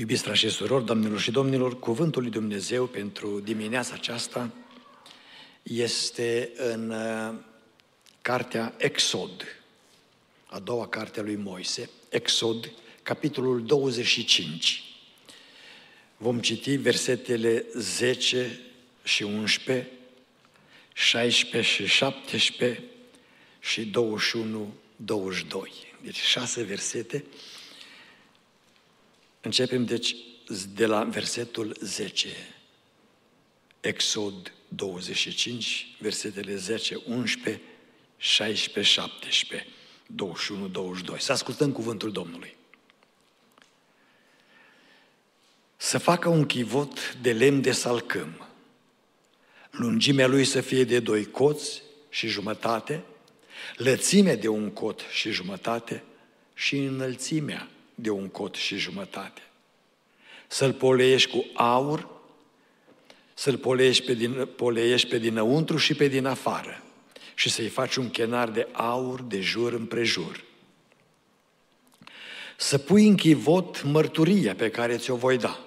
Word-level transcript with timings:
Iubiți 0.00 0.22
frați 0.22 0.38
și 0.38 0.48
surori, 0.48 0.84
doamnelor 0.84 1.20
și 1.20 1.30
domnilor, 1.30 1.78
cuvântul 1.78 2.22
lui 2.22 2.30
Dumnezeu 2.30 2.86
pentru 2.86 3.40
dimineața 3.40 3.94
aceasta 3.94 4.50
este 5.62 6.52
în 6.56 6.90
uh, 6.90 7.34
cartea 8.22 8.74
Exod, 8.78 9.44
a 10.46 10.58
doua 10.58 10.88
carte 10.88 11.20
a 11.20 11.22
lui 11.22 11.36
Moise, 11.36 11.90
Exod, 12.08 12.72
capitolul 13.02 13.64
25. 13.64 14.84
Vom 16.16 16.40
citi 16.40 16.76
versetele 16.76 17.64
10 17.74 18.60
și 19.02 19.22
11, 19.22 19.88
16 20.92 21.72
și 21.72 21.86
17 21.86 22.82
și 23.58 23.84
21, 23.84 24.74
22. 24.96 25.72
Deci 26.02 26.20
șase 26.20 26.62
versete 26.62 27.24
Începem, 29.40 29.84
deci, 29.84 30.16
de 30.74 30.86
la 30.86 31.04
versetul 31.04 31.76
10. 31.80 32.28
Exod 33.80 34.52
25, 34.68 35.96
versetele 35.98 36.54
10, 36.54 37.00
11, 37.06 37.62
16, 38.16 38.92
17, 38.92 39.68
21, 40.06 40.68
22. 40.68 41.20
Să 41.20 41.32
ascultăm 41.32 41.72
cuvântul 41.72 42.12
Domnului. 42.12 42.56
Să 45.76 45.98
facă 45.98 46.28
un 46.28 46.46
chivot 46.46 47.14
de 47.14 47.32
lemn 47.32 47.60
de 47.60 47.72
salcâm. 47.72 48.46
Lungimea 49.70 50.26
lui 50.26 50.44
să 50.44 50.60
fie 50.60 50.84
de 50.84 51.00
doi 51.00 51.24
coți 51.24 51.82
și 52.08 52.28
jumătate, 52.28 53.04
lățimea 53.76 54.36
de 54.36 54.48
un 54.48 54.70
cot 54.70 55.00
și 55.12 55.30
jumătate 55.30 56.02
și 56.54 56.76
înălțimea 56.76 57.68
de 58.00 58.10
un 58.10 58.28
cot 58.28 58.54
și 58.54 58.76
jumătate. 58.76 59.42
Să-l 60.46 60.72
poleiești 60.72 61.30
cu 61.30 61.44
aur, 61.54 62.08
să-l 63.34 63.56
poleiești 63.56 64.04
pe, 64.04 64.14
din, 64.14 64.48
poleiești 64.56 65.08
pe 65.08 65.18
dinăuntru 65.18 65.76
și 65.76 65.94
pe 65.94 66.08
din 66.08 66.26
afară 66.26 66.82
și 67.34 67.48
să-i 67.48 67.68
faci 67.68 67.96
un 67.96 68.10
chenar 68.10 68.48
de 68.48 68.68
aur 68.72 69.22
de 69.22 69.40
jur 69.40 69.72
împrejur. 69.72 70.44
Să 72.56 72.78
pui 72.78 73.06
în 73.06 73.16
chivot 73.16 73.82
mărturia 73.82 74.54
pe 74.54 74.70
care 74.70 74.96
ți-o 74.96 75.16
voi 75.16 75.38
da. 75.38 75.60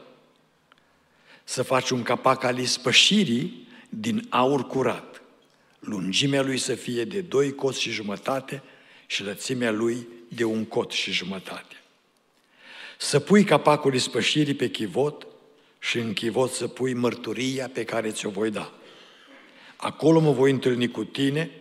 Să 1.43 1.63
faci 1.63 1.89
un 1.89 2.03
capac 2.03 2.43
al 2.43 2.57
ispășirii 2.57 3.67
din 3.89 4.25
aur 4.29 4.67
curat. 4.67 5.21
Lungimea 5.79 6.41
lui 6.41 6.57
să 6.57 6.75
fie 6.75 7.03
de 7.03 7.21
doi 7.21 7.55
coți 7.55 7.81
și 7.81 7.91
jumătate 7.91 8.63
și 9.05 9.23
lățimea 9.23 9.71
lui 9.71 10.07
de 10.27 10.43
un 10.43 10.65
cot 10.65 10.91
și 10.91 11.11
jumătate 11.11 11.82
să 13.03 13.19
pui 13.19 13.43
capacul 13.43 13.93
ispășirii 13.93 14.53
pe 14.53 14.69
chivot 14.69 15.27
și 15.79 15.97
în 15.97 16.13
chivot 16.13 16.51
să 16.51 16.67
pui 16.67 16.93
mărturia 16.93 17.69
pe 17.73 17.83
care 17.83 18.11
ți-o 18.11 18.29
voi 18.29 18.49
da. 18.49 18.73
Acolo 19.75 20.19
mă 20.19 20.31
voi 20.31 20.51
întâlni 20.51 20.91
cu 20.91 21.03
tine 21.03 21.51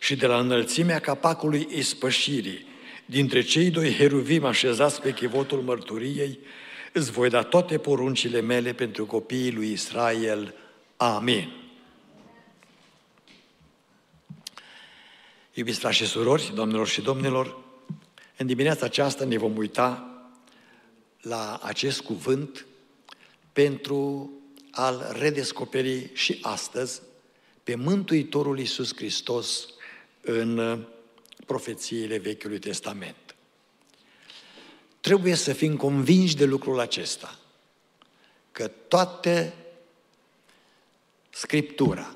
și 0.00 0.16
de 0.16 0.26
la 0.26 0.38
înălțimea 0.38 0.98
capacului 0.98 1.68
ispășirii, 1.70 2.66
dintre 3.04 3.42
cei 3.42 3.70
doi 3.70 3.94
heruvim 3.94 4.44
așezați 4.44 5.00
pe 5.00 5.12
chivotul 5.12 5.60
mărturiei, 5.60 6.38
îți 6.92 7.10
voi 7.10 7.28
da 7.28 7.42
toate 7.42 7.78
poruncile 7.78 8.40
mele 8.40 8.72
pentru 8.72 9.06
copiii 9.06 9.52
lui 9.52 9.72
Israel. 9.72 10.54
Amin. 10.96 11.52
Iubiți 15.54 15.78
frați 15.78 15.96
și 15.96 16.06
surori, 16.06 16.52
domnilor 16.54 16.86
și 16.86 17.00
domnilor, 17.00 17.58
în 18.36 18.46
dimineața 18.46 18.86
aceasta 18.86 19.24
ne 19.24 19.38
vom 19.38 19.56
uita 19.56 20.06
la 21.22 21.60
acest 21.62 22.00
cuvânt 22.00 22.66
pentru 23.52 24.30
a-L 24.70 25.16
redescoperi 25.18 26.10
și 26.14 26.38
astăzi 26.42 27.00
pe 27.64 27.74
Mântuitorul 27.74 28.58
Iisus 28.58 28.96
Hristos 28.96 29.68
în 30.20 30.78
profețiile 31.46 32.18
Vechiului 32.18 32.58
Testament. 32.58 33.16
Trebuie 35.00 35.34
să 35.34 35.52
fim 35.52 35.76
convinși 35.76 36.36
de 36.36 36.44
lucrul 36.44 36.80
acesta, 36.80 37.38
că 38.52 38.68
toate 38.68 39.54
Scriptura 41.30 42.14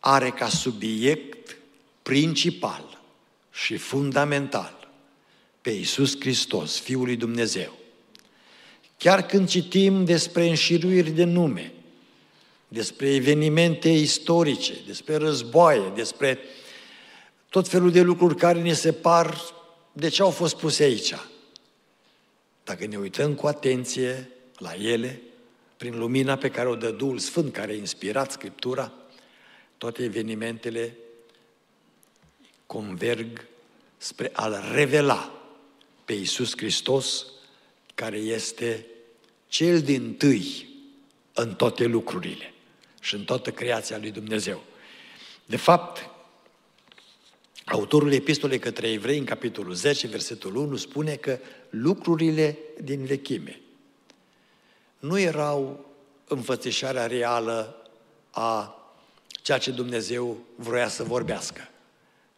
are 0.00 0.30
ca 0.30 0.48
subiect 0.48 1.56
principal 2.02 3.00
și 3.52 3.76
fundamental 3.76 4.77
pe 5.60 5.70
Iisus 5.70 6.20
Hristos, 6.20 6.78
Fiul 6.78 7.04
lui 7.04 7.16
Dumnezeu. 7.16 7.78
Chiar 8.98 9.26
când 9.26 9.48
citim 9.48 10.04
despre 10.04 10.48
înșiruiri 10.48 11.10
de 11.10 11.24
nume, 11.24 11.72
despre 12.68 13.14
evenimente 13.14 13.88
istorice, 13.88 14.74
despre 14.86 15.16
războaie, 15.16 15.92
despre 15.94 16.38
tot 17.48 17.68
felul 17.68 17.90
de 17.90 18.00
lucruri 18.00 18.36
care 18.36 18.62
ne 18.62 18.72
se 18.72 18.92
par 18.92 19.40
de 19.92 20.08
ce 20.08 20.22
au 20.22 20.30
fost 20.30 20.56
puse 20.56 20.82
aici. 20.82 21.14
Dacă 22.64 22.86
ne 22.86 22.96
uităm 22.96 23.34
cu 23.34 23.46
atenție 23.46 24.30
la 24.56 24.74
ele, 24.74 25.22
prin 25.76 25.98
lumina 25.98 26.36
pe 26.36 26.50
care 26.50 26.68
o 26.68 26.74
dă 26.74 26.90
Duhul 26.90 27.18
Sfânt, 27.18 27.52
care 27.52 27.72
a 27.72 27.74
inspirat 27.74 28.30
Scriptura, 28.30 28.92
toate 29.78 30.02
evenimentele 30.02 30.96
converg 32.66 33.46
spre 33.96 34.30
a-L 34.32 34.64
revela 34.72 35.37
pe 36.08 36.14
Iisus 36.14 36.52
Hristos 36.56 37.26
care 37.94 38.16
este 38.16 38.86
cel 39.48 39.80
din 39.80 40.14
tâi 40.14 40.68
în 41.32 41.54
toate 41.54 41.84
lucrurile 41.84 42.54
și 43.00 43.14
în 43.14 43.24
toată 43.24 43.50
creația 43.50 43.98
lui 43.98 44.10
Dumnezeu. 44.10 44.62
De 45.46 45.56
fapt, 45.56 46.10
autorul 47.64 48.12
epistolei 48.12 48.58
către 48.58 48.90
evrei, 48.90 49.18
în 49.18 49.24
capitolul 49.24 49.74
10, 49.74 50.06
versetul 50.06 50.56
1, 50.56 50.76
spune 50.76 51.14
că 51.14 51.38
lucrurile 51.70 52.58
din 52.80 53.04
vechime 53.04 53.60
nu 54.98 55.18
erau 55.18 55.86
înfățișarea 56.28 57.06
reală 57.06 57.88
a 58.30 58.76
ceea 59.42 59.58
ce 59.58 59.70
Dumnezeu 59.70 60.38
vroia 60.54 60.88
să 60.88 61.02
vorbească, 61.02 61.68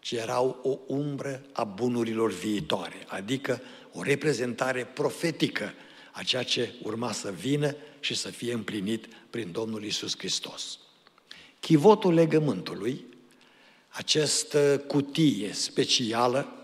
ci 0.01 0.13
erau 0.13 0.61
o 0.63 0.95
umbră 0.95 1.43
a 1.53 1.65
bunurilor 1.65 2.33
viitoare, 2.33 3.05
adică 3.07 3.61
o 3.93 4.03
reprezentare 4.03 4.85
profetică 4.85 5.73
a 6.13 6.23
ceea 6.23 6.43
ce 6.43 6.73
urma 6.83 7.13
să 7.13 7.31
vină 7.31 7.77
și 8.01 8.15
să 8.15 8.29
fie 8.29 8.53
împlinit 8.53 9.07
prin 9.31 9.53
Domnul 9.53 9.85
Isus 9.85 10.19
Hristos. 10.19 10.79
Chivotul 11.61 12.15
legământului, 12.15 13.05
această 13.89 14.85
cutie 14.87 15.53
specială 15.53 16.55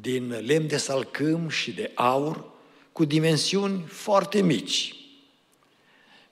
din 0.00 0.28
lemn 0.28 0.66
de 0.66 0.76
salcâm 0.76 1.48
și 1.48 1.72
de 1.72 1.90
aur, 1.94 2.44
cu 2.92 3.04
dimensiuni 3.04 3.84
foarte 3.86 4.42
mici. 4.42 4.94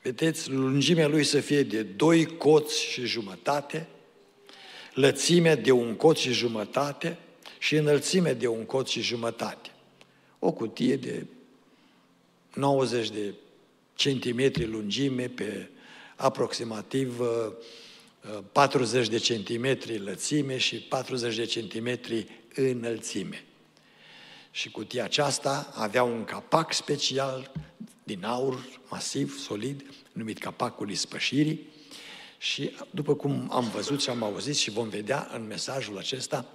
Vedeți, 0.03 0.50
lungimea 0.50 1.09
lui 1.09 1.25
să 1.25 1.41
fie 1.41 1.62
de 1.62 1.83
doi 1.83 2.37
coți 2.37 2.83
și 2.83 3.06
jumătate, 3.06 3.89
lățimea 4.97 5.57
de 5.57 5.71
un 5.71 5.95
cot 5.95 6.17
și 6.17 6.33
jumătate 6.33 7.19
și 7.59 7.77
înălțime 7.77 8.33
de 8.33 8.47
un 8.47 8.65
cot 8.65 8.89
și 8.89 9.01
jumătate 9.01 9.71
o 10.39 10.53
cutie 10.53 10.97
de 10.97 11.27
90 12.55 13.11
de 13.11 13.34
centimetri 13.95 14.67
lungime 14.67 15.29
pe 15.29 15.71
aproximativ 16.17 17.21
40 18.53 19.05
uh, 19.05 19.11
de 19.11 19.19
centimetri 19.19 19.99
lățime 19.99 20.57
și 20.57 20.77
40 20.77 21.37
de 21.37 21.45
centimetri 21.45 22.27
înălțime. 22.55 23.45
Și 24.51 24.71
cutia 24.71 25.05
aceasta 25.05 25.73
avea 25.75 26.03
un 26.03 26.25
capac 26.25 26.72
special 26.72 27.53
din 28.03 28.25
aur 28.25 28.65
masiv, 28.89 29.39
solid, 29.39 29.84
numit 30.13 30.39
capacul 30.39 30.91
ispășirii, 30.91 31.66
și 32.38 32.77
după 32.91 33.15
cum 33.15 33.48
am 33.53 33.71
văzut 33.74 34.03
și 34.03 34.10
am 34.10 34.22
auzit 34.22 34.56
și 34.56 34.71
vom 34.71 34.88
vedea 34.88 35.30
în 35.33 35.47
mesajul 35.47 35.98
acesta, 35.98 36.47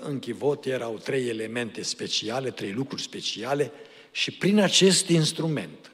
în 0.00 0.18
chivot 0.18 0.64
erau 0.64 0.98
trei 0.98 1.28
elemente 1.28 1.82
speciale, 1.82 2.50
trei 2.50 2.72
lucruri 2.72 3.02
speciale 3.02 3.72
și 4.10 4.30
prin 4.30 4.58
acest 4.58 5.08
instrument, 5.08 5.92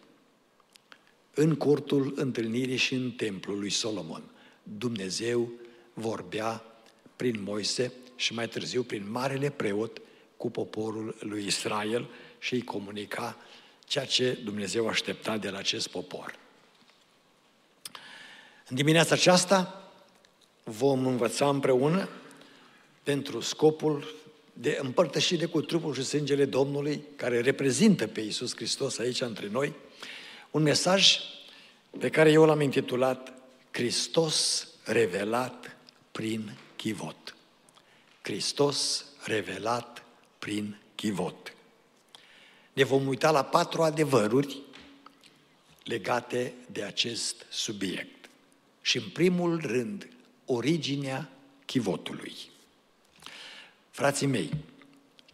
în 1.35 1.55
cortul 1.55 2.13
întâlnirii 2.17 2.77
și 2.77 2.95
în 2.95 3.11
templul 3.11 3.59
lui 3.59 3.71
Solomon, 3.71 4.23
Dumnezeu 4.63 5.51
vorbea 5.93 6.65
prin 7.17 7.43
Moise 7.43 7.93
și 8.17 8.35
mai 8.35 8.49
târziu 8.49 8.83
prin 8.83 9.11
marele 9.11 9.51
preot 9.51 10.01
cu 10.37 10.51
poporul 10.51 11.17
lui 11.21 11.47
Israel 11.47 12.09
și 12.39 12.55
îi 12.55 12.63
comunica 12.63 13.37
ceea 13.87 14.05
ce 14.05 14.39
Dumnezeu 14.45 14.89
aștepta 14.89 15.37
de 15.37 15.51
la 15.51 15.59
acest 15.59 15.89
popor. 15.89 16.39
În 18.69 18.77
dimineața 18.77 19.15
aceasta 19.15 19.91
vom 20.65 21.07
învăța 21.07 21.49
împreună 21.49 22.09
pentru 23.03 23.41
scopul 23.41 24.15
de 24.53 24.79
împărtășire 24.83 25.45
cu 25.45 25.61
trupul 25.61 25.95
și 25.95 26.03
sângele 26.03 26.45
Domnului, 26.45 27.05
care 27.17 27.41
reprezintă 27.41 28.07
pe 28.07 28.21
Iisus 28.21 28.57
Hristos 28.57 28.99
aici 28.99 29.21
între 29.21 29.49
noi, 29.49 29.73
un 30.51 30.63
mesaj 30.63 31.19
pe 31.99 32.11
care 32.11 32.31
eu 32.31 32.45
l-am 32.45 32.61
intitulat 32.61 33.33
Hristos 33.71 34.69
revelat 34.85 35.77
prin 36.13 36.57
chivot. 36.77 37.35
Hristos 38.23 39.05
revelat 39.25 40.05
prin 40.39 40.79
chivot. 40.95 41.55
Ne 42.73 42.85
vom 42.85 43.07
uita 43.07 43.31
la 43.31 43.45
patru 43.45 43.83
adevăruri 43.83 44.63
legate 45.85 46.55
de 46.73 46.83
acest 46.83 47.47
subiect. 47.51 48.24
Și 48.85 48.97
în 48.97 49.09
primul 49.09 49.61
rând, 49.67 50.09
originea 50.45 51.31
chivotului. 51.67 52.35
Frații 53.91 54.27
mei, 54.27 54.51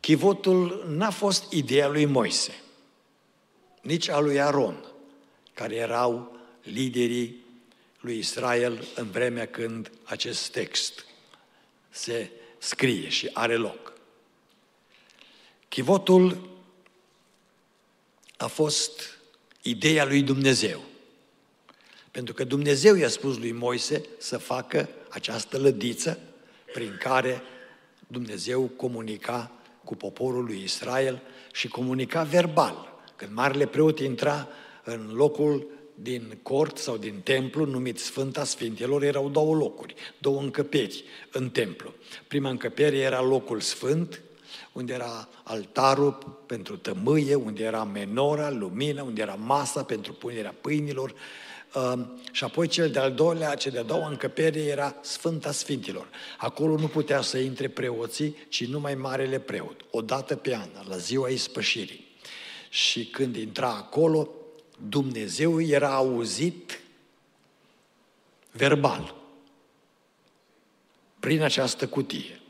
chivotul 0.00 0.84
n-a 0.88 1.10
fost 1.10 1.52
ideea 1.52 1.88
lui 1.88 2.04
Moise, 2.04 2.60
nici 3.82 4.08
a 4.08 4.18
lui 4.18 4.40
Aron, 4.40 4.84
care 5.54 5.74
erau 5.74 6.38
liderii 6.62 7.44
lui 8.00 8.18
Israel 8.18 8.84
în 8.94 9.10
vremea 9.10 9.46
când 9.46 9.90
acest 10.04 10.48
text 10.48 11.04
se 11.88 12.30
scrie 12.58 13.08
și 13.08 13.30
are 13.32 13.56
loc. 13.56 13.92
Chivotul 15.68 16.50
a 18.36 18.46
fost 18.46 19.18
ideea 19.62 20.04
lui 20.04 20.22
Dumnezeu. 20.22 20.89
Pentru 22.20 22.38
că 22.38 22.48
Dumnezeu 22.48 22.94
i-a 22.94 23.08
spus 23.08 23.38
lui 23.38 23.52
Moise 23.52 24.04
să 24.18 24.38
facă 24.38 24.88
această 25.08 25.58
lădiță 25.58 26.18
prin 26.72 26.98
care 26.98 27.42
Dumnezeu 28.06 28.62
comunica 28.62 29.52
cu 29.84 29.94
poporul 29.94 30.44
lui 30.44 30.60
Israel 30.64 31.22
și 31.52 31.68
comunica 31.68 32.22
verbal. 32.22 33.02
Când 33.16 33.32
marele 33.34 33.66
preot 33.66 33.98
intra 33.98 34.48
în 34.84 35.10
locul 35.14 35.66
din 35.94 36.38
cort 36.42 36.78
sau 36.78 36.96
din 36.96 37.20
templu, 37.24 37.64
numit 37.64 37.98
Sfânta 37.98 38.44
Sfintelor, 38.44 39.02
erau 39.02 39.28
două 39.28 39.54
locuri, 39.54 39.94
două 40.18 40.40
încăperi 40.40 41.04
în 41.32 41.50
templu. 41.50 41.94
Prima 42.28 42.50
încăpere 42.50 42.96
era 42.96 43.22
locul 43.22 43.60
sfânt, 43.60 44.22
unde 44.72 44.92
era 44.92 45.28
altarul 45.42 46.42
pentru 46.46 46.76
tămâie, 46.76 47.34
unde 47.34 47.62
era 47.62 47.84
menora, 47.84 48.50
lumina, 48.50 49.02
unde 49.02 49.20
era 49.20 49.34
masa 49.34 49.84
pentru 49.84 50.12
punerea 50.12 50.54
pâinilor, 50.60 51.10
um, 51.10 51.16
și 52.32 52.44
apoi 52.44 52.66
cel 52.66 52.90
de-al 52.90 53.12
doilea, 53.12 53.54
cel 53.54 53.72
de-a 53.72 53.82
doua 53.82 54.08
încăpere 54.08 54.60
era 54.60 54.96
Sfânta 55.00 55.52
Sfintilor. 55.52 56.08
Acolo 56.38 56.76
nu 56.76 56.88
putea 56.88 57.20
să 57.20 57.38
intre 57.38 57.68
preoții, 57.68 58.36
ci 58.48 58.66
numai 58.66 58.94
Marele 58.94 59.38
Preot, 59.38 59.84
o 59.90 60.00
dată 60.00 60.36
pe 60.36 60.54
an, 60.54 60.68
la 60.88 60.96
ziua 60.96 61.28
ispășirii. 61.28 62.08
Și 62.68 63.06
când 63.06 63.36
intra 63.36 63.68
acolo, 63.68 64.28
Dumnezeu 64.88 65.60
era 65.60 65.94
auzit 65.94 66.80
verbal, 68.52 69.14
prin 71.20 71.42
această 71.42 71.88
cutie. 71.88 72.40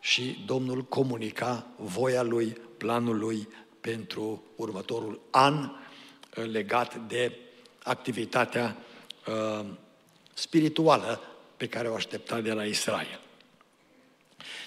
Și 0.00 0.42
Domnul 0.46 0.82
comunica 0.82 1.66
voia 1.76 2.22
lui, 2.22 2.56
planul 2.76 3.18
lui 3.18 3.48
pentru 3.80 4.42
următorul 4.56 5.20
an 5.30 5.54
uh, 5.54 6.44
legat 6.44 6.96
de 7.08 7.38
activitatea 7.84 8.76
uh, 9.26 9.64
spirituală 10.34 11.20
pe 11.56 11.66
care 11.66 11.88
o 11.88 11.94
aștepta 11.94 12.40
de 12.40 12.52
la 12.52 12.64
Israel. 12.64 13.20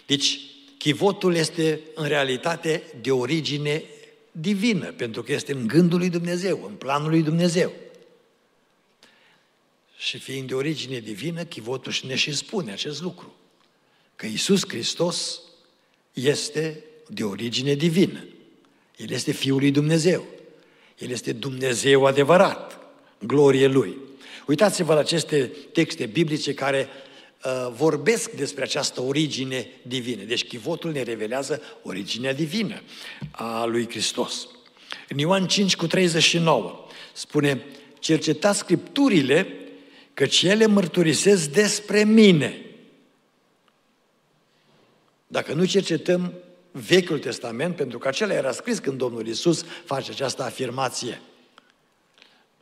Deci, 0.05 0.39
chivotul 0.77 1.35
este 1.35 1.79
în 1.95 2.07
realitate 2.07 2.83
de 3.01 3.11
origine 3.11 3.83
divină, 4.31 4.91
pentru 4.91 5.23
că 5.23 5.31
este 5.31 5.53
în 5.53 5.67
gândul 5.67 5.99
lui 5.99 6.09
Dumnezeu, 6.09 6.65
în 6.65 6.73
planul 6.73 7.09
lui 7.09 7.21
Dumnezeu. 7.21 7.73
Și 9.97 10.17
fiind 10.17 10.47
de 10.47 10.55
origine 10.55 10.99
divină, 10.99 11.43
chivotul 11.43 11.91
și 11.91 12.05
ne 12.05 12.15
și 12.15 12.35
spune 12.35 12.71
acest 12.71 13.01
lucru, 13.01 13.35
că 14.15 14.25
Isus 14.25 14.67
Hristos 14.67 15.39
este 16.13 16.83
de 17.07 17.23
origine 17.23 17.73
divină. 17.73 18.25
El 18.97 19.09
este 19.09 19.31
Fiul 19.31 19.59
lui 19.59 19.71
Dumnezeu. 19.71 20.25
El 20.97 21.09
este 21.09 21.33
Dumnezeu 21.33 22.05
adevărat, 22.05 22.76
glorie 23.19 23.67
Lui. 23.67 23.97
Uitați-vă 24.45 24.93
la 24.93 24.99
aceste 24.99 25.51
texte 25.71 26.05
biblice 26.05 26.53
care 26.53 26.87
uh, 27.45 27.71
vorbesc 27.75 28.31
despre 28.31 28.63
această 28.63 29.01
origine 29.01 29.67
divină. 29.81 30.23
Deci 30.23 30.47
chivotul 30.47 30.91
ne 30.91 31.01
revelează 31.01 31.61
originea 31.83 32.33
divină 32.33 32.81
a 33.31 33.65
lui 33.65 33.89
Hristos. 33.89 34.47
În 35.09 35.17
Ioan 35.17 35.47
5 35.47 35.75
cu 35.75 35.87
39 35.87 36.85
spune, 37.13 37.65
cercetați 37.99 38.59
Scripturile, 38.59 39.47
căci 40.13 40.41
ele 40.41 40.65
mărturisesc 40.65 41.49
despre 41.49 42.03
mine. 42.03 42.61
Dacă 45.27 45.53
nu 45.53 45.65
cercetăm 45.65 46.33
Vechiul 46.71 47.19
Testament, 47.19 47.75
pentru 47.75 47.97
că 47.97 48.07
acela 48.07 48.33
era 48.33 48.51
scris 48.51 48.79
când 48.79 48.97
Domnul 48.97 49.27
Isus 49.27 49.65
face 49.85 50.11
această 50.11 50.43
afirmație. 50.43 51.21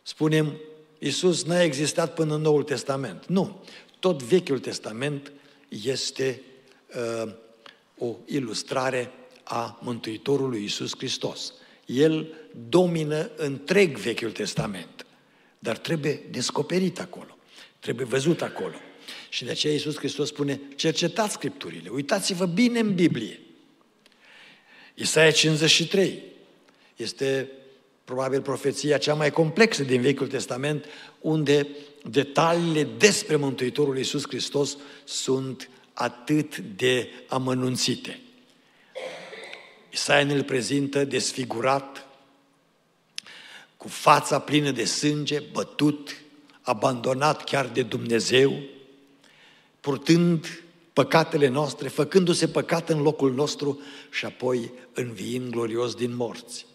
Spunem, 0.07 0.59
Isus 0.99 1.43
n-a 1.43 1.61
existat 1.61 2.13
până 2.13 2.35
în 2.35 2.41
Noul 2.41 2.63
Testament. 2.63 3.25
Nu 3.27 3.63
tot 3.99 4.23
Vechiul 4.23 4.59
Testament 4.59 5.31
este 5.69 6.41
uh, 7.23 7.31
o 7.97 8.15
ilustrare 8.25 9.11
a 9.43 9.79
Mântuitorului 9.81 10.61
Iisus 10.61 10.91
Hristos. 10.97 11.53
El 11.85 12.33
domină 12.69 13.29
întreg 13.35 13.97
Vechiul 13.97 14.31
Testament, 14.31 15.05
dar 15.59 15.77
trebuie 15.77 16.21
descoperit 16.31 16.99
acolo, 16.99 17.37
trebuie 17.79 18.05
văzut 18.05 18.41
acolo. 18.41 18.75
Și 19.29 19.43
de 19.43 19.51
aceea 19.51 19.73
Iisus 19.73 19.97
Hristos 19.97 20.27
spune, 20.27 20.61
cercetați 20.75 21.33
Scripturile, 21.33 21.89
uitați-vă 21.89 22.45
bine 22.45 22.79
în 22.79 22.95
Biblie. 22.95 23.39
Isaia 24.93 25.31
53 25.31 26.23
este 26.95 27.49
probabil 28.05 28.41
profeția 28.41 28.97
cea 28.97 29.13
mai 29.13 29.31
complexă 29.31 29.83
din 29.83 30.01
Vechiul 30.01 30.27
Testament, 30.27 30.85
unde 31.21 31.67
detaliile 32.03 32.87
despre 32.97 33.35
Mântuitorul 33.35 33.97
Iisus 33.97 34.27
Hristos 34.27 34.77
sunt 35.03 35.69
atât 35.93 36.57
de 36.57 37.09
amănunțite. 37.27 38.19
Isaia 39.91 40.23
ne-l 40.23 40.43
prezintă 40.43 41.05
desfigurat, 41.05 42.07
cu 43.77 43.87
fața 43.87 44.39
plină 44.39 44.71
de 44.71 44.85
sânge, 44.85 45.39
bătut, 45.51 46.15
abandonat 46.61 47.43
chiar 47.43 47.67
de 47.67 47.81
Dumnezeu, 47.81 48.59
purtând 49.79 50.63
păcatele 50.93 51.47
noastre, 51.47 51.87
făcându-se 51.87 52.47
păcat 52.47 52.89
în 52.89 53.01
locul 53.01 53.33
nostru 53.33 53.81
și 54.11 54.25
apoi 54.25 54.71
înviind 54.93 55.49
glorios 55.49 55.93
din 55.93 56.15
morți. 56.15 56.65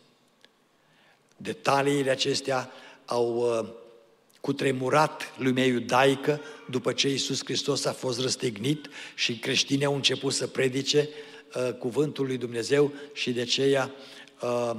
Detaliile 1.42 2.10
acestea 2.10 2.70
au 3.04 3.36
uh, 3.36 3.68
cutremurat 4.40 5.32
lumea 5.38 5.64
iudaică 5.64 6.40
după 6.70 6.92
ce 6.92 7.08
Iisus 7.08 7.40
Hristos 7.44 7.84
a 7.84 7.92
fost 7.92 8.20
răstignit 8.20 8.88
și 9.14 9.38
creștinii 9.38 9.84
au 9.84 9.94
început 9.94 10.32
să 10.32 10.46
predice 10.46 11.08
uh, 11.54 11.72
cuvântul 11.72 12.26
lui 12.26 12.36
Dumnezeu 12.36 12.92
și 13.12 13.32
de 13.32 13.40
aceea 13.40 13.90
uh, 14.42 14.76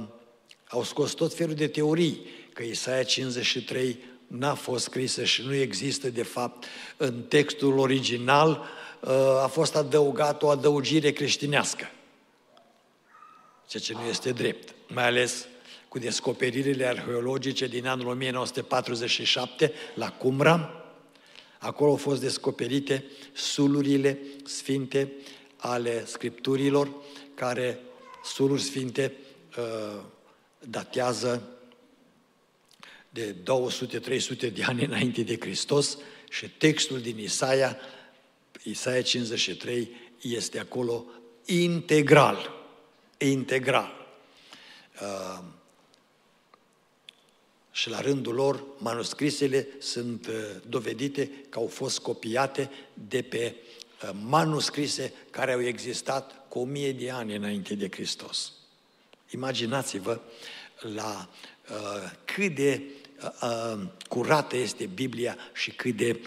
au 0.68 0.82
scos 0.82 1.12
tot 1.12 1.34
felul 1.34 1.54
de 1.54 1.66
teorii 1.66 2.26
că 2.52 2.62
Isaia 2.62 3.02
53 3.02 3.98
n-a 4.26 4.54
fost 4.54 4.84
scrisă 4.84 5.24
și 5.24 5.42
nu 5.46 5.54
există 5.54 6.10
de 6.10 6.22
fapt 6.22 6.64
în 6.96 7.22
textul 7.22 7.78
original, 7.78 8.64
uh, 9.00 9.10
a 9.42 9.46
fost 9.46 9.76
adăugat 9.76 10.42
o 10.42 10.48
adăugire 10.48 11.10
creștinească. 11.10 11.90
Ceea 13.68 13.82
ce 13.82 13.92
nu 13.92 14.08
este 14.08 14.30
drept, 14.30 14.74
mai 14.88 15.06
ales 15.06 15.46
cu 15.92 15.98
descoperirile 15.98 16.86
arheologice 16.86 17.66
din 17.66 17.86
anul 17.86 18.06
1947 18.06 19.72
la 19.94 20.10
Cumra. 20.10 20.84
Acolo 21.58 21.90
au 21.90 21.96
fost 21.96 22.20
descoperite 22.20 23.04
sulurile 23.32 24.18
sfinte 24.44 25.12
ale 25.56 26.04
scripturilor, 26.04 26.88
care 27.34 27.80
suluri 28.24 28.62
sfinte 28.62 29.16
uh, 29.58 30.00
datează 30.58 31.42
de 33.10 33.34
200-300 34.46 34.52
de 34.52 34.62
ani 34.62 34.84
înainte 34.84 35.22
de 35.22 35.36
Hristos 35.40 35.98
și 36.30 36.50
textul 36.50 37.00
din 37.00 37.18
Isaia, 37.18 37.76
Isaia 38.62 39.02
53, 39.02 39.90
este 40.20 40.58
acolo 40.58 41.04
integral. 41.44 42.50
Integral. 43.18 43.92
Uh, 45.00 45.60
și 47.82 47.90
la 47.90 48.00
rândul 48.00 48.34
lor, 48.34 48.64
manuscrisele 48.78 49.66
sunt 49.78 50.26
uh, 50.26 50.34
dovedite 50.68 51.30
că 51.48 51.58
au 51.58 51.66
fost 51.66 51.98
copiate 51.98 52.70
de 53.08 53.22
pe 53.22 53.54
uh, 54.02 54.10
manuscrise 54.24 55.12
care 55.30 55.52
au 55.52 55.62
existat 55.62 56.48
cu 56.48 56.58
o 56.58 56.64
mie 56.64 56.92
de 56.92 57.10
ani 57.10 57.36
înainte 57.36 57.74
de 57.74 57.88
Hristos. 57.90 58.52
Imaginați-vă 59.30 60.20
la 60.94 61.28
uh, 61.70 62.10
cât 62.24 62.54
de 62.54 62.82
uh, 63.22 63.74
uh 63.74 63.80
curată 64.08 64.56
este 64.56 64.88
Biblia 64.94 65.36
și 65.54 65.70
cât 65.70 65.96
de 65.96 66.20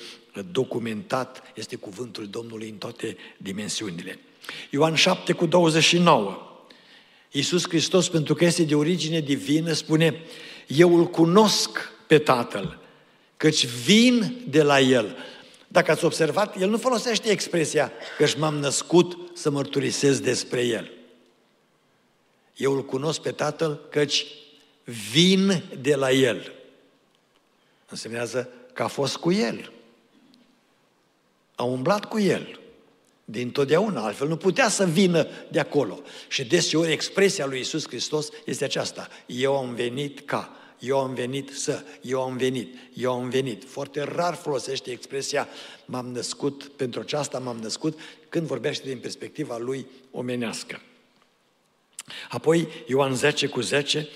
documentat 0.51 1.43
este 1.53 1.75
cuvântul 1.75 2.27
Domnului 2.27 2.69
în 2.69 2.77
toate 2.77 3.17
dimensiunile. 3.37 4.19
Ioan 4.69 4.95
7 4.95 5.33
cu 5.33 5.45
29. 5.45 6.45
Iisus 7.31 7.67
Hristos, 7.67 8.09
pentru 8.09 8.33
că 8.33 8.45
este 8.45 8.63
de 8.63 8.75
origine 8.75 9.19
divină, 9.19 9.73
spune, 9.73 10.21
eu 10.67 10.97
îl 10.97 11.05
cunosc 11.05 11.91
pe 12.07 12.19
Tatăl, 12.19 12.79
căci 13.37 13.65
vin 13.67 14.43
de 14.47 14.61
la 14.61 14.79
El. 14.79 15.15
Dacă 15.67 15.91
ați 15.91 16.05
observat, 16.05 16.61
El 16.61 16.69
nu 16.69 16.77
folosește 16.77 17.29
expresia 17.29 17.91
că 18.17 18.25
m-am 18.37 18.55
născut 18.55 19.37
să 19.37 19.49
mărturisesc 19.49 20.21
despre 20.21 20.65
El. 20.65 20.91
Eu 22.55 22.73
îl 22.73 22.85
cunosc 22.85 23.21
pe 23.21 23.31
Tatăl, 23.31 23.79
căci 23.89 24.25
vin 25.11 25.63
de 25.81 25.95
la 25.95 26.11
El. 26.11 26.53
Însemnează 27.89 28.49
că 28.73 28.83
a 28.83 28.87
fost 28.87 29.17
cu 29.17 29.31
El. 29.31 29.71
A 31.55 31.63
umblat 31.63 32.05
cu 32.05 32.19
El 32.19 32.59
din 33.25 33.51
totdeauna, 33.51 34.03
altfel 34.03 34.27
nu 34.27 34.37
putea 34.37 34.69
să 34.69 34.85
vină 34.85 35.27
de 35.51 35.59
acolo. 35.59 36.01
Și 36.27 36.45
deseori 36.45 36.91
expresia 36.91 37.45
lui 37.45 37.59
Isus 37.59 37.87
Hristos 37.87 38.29
este 38.45 38.63
aceasta, 38.63 39.09
eu 39.25 39.57
am 39.57 39.73
venit 39.73 40.19
ca, 40.19 40.55
eu 40.79 40.99
am 40.99 41.13
venit 41.13 41.49
să, 41.49 41.83
eu 42.01 42.21
am 42.21 42.37
venit, 42.37 42.77
eu 42.93 43.13
am 43.13 43.29
venit. 43.29 43.63
Foarte 43.67 44.03
rar 44.03 44.35
folosește 44.35 44.91
expresia 44.91 45.47
m-am 45.85 46.07
născut, 46.07 46.63
pentru 46.63 46.99
aceasta 46.99 47.39
m-am 47.39 47.57
născut, 47.57 47.99
când 48.29 48.47
vorbește 48.47 48.87
din 48.87 48.97
perspectiva 48.97 49.57
lui 49.57 49.87
omenească. 50.11 50.81
Apoi 52.29 52.67
Ioan 52.87 53.15
10 53.15 53.47
cu 53.47 53.61
10, 53.61 54.07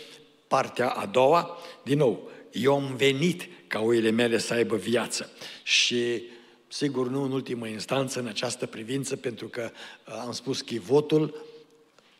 partea 0.48 0.90
a 0.90 1.06
doua, 1.06 1.58
din 1.84 1.98
nou, 1.98 2.32
eu 2.52 2.76
am 2.76 2.96
venit 2.96 3.48
ca 3.68 3.80
oile 3.80 4.10
mele 4.10 4.38
să 4.38 4.54
aibă 4.54 4.76
viață. 4.76 5.32
Și 5.64 6.24
Sigur, 6.72 7.10
nu 7.10 7.24
în 7.24 7.32
ultimă 7.32 7.68
instanță 7.68 8.20
în 8.20 8.28
această 8.28 8.66
privință, 8.66 9.16
pentru 9.16 9.48
că 9.48 9.72
uh, 10.08 10.14
am 10.14 10.32
spus 10.32 10.62
că 10.62 10.76
votul 10.80 11.48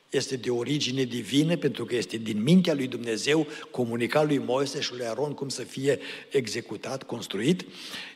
este 0.10 0.36
de 0.36 0.50
origine 0.50 1.04
divină, 1.04 1.58
pentru 1.58 1.86
că 1.86 1.96
este 1.96 2.18
din 2.18 2.42
mintea 2.42 2.74
lui 2.74 2.88
Dumnezeu, 2.88 3.48
comunicat 3.72 4.26
lui 4.26 4.38
Moise 4.38 4.82
și 4.82 4.92
lui 4.92 5.06
Aron 5.06 5.34
cum 5.34 5.50
să 5.50 5.64
fie 5.64 6.00
executat, 6.30 7.04
construit. 7.04 7.66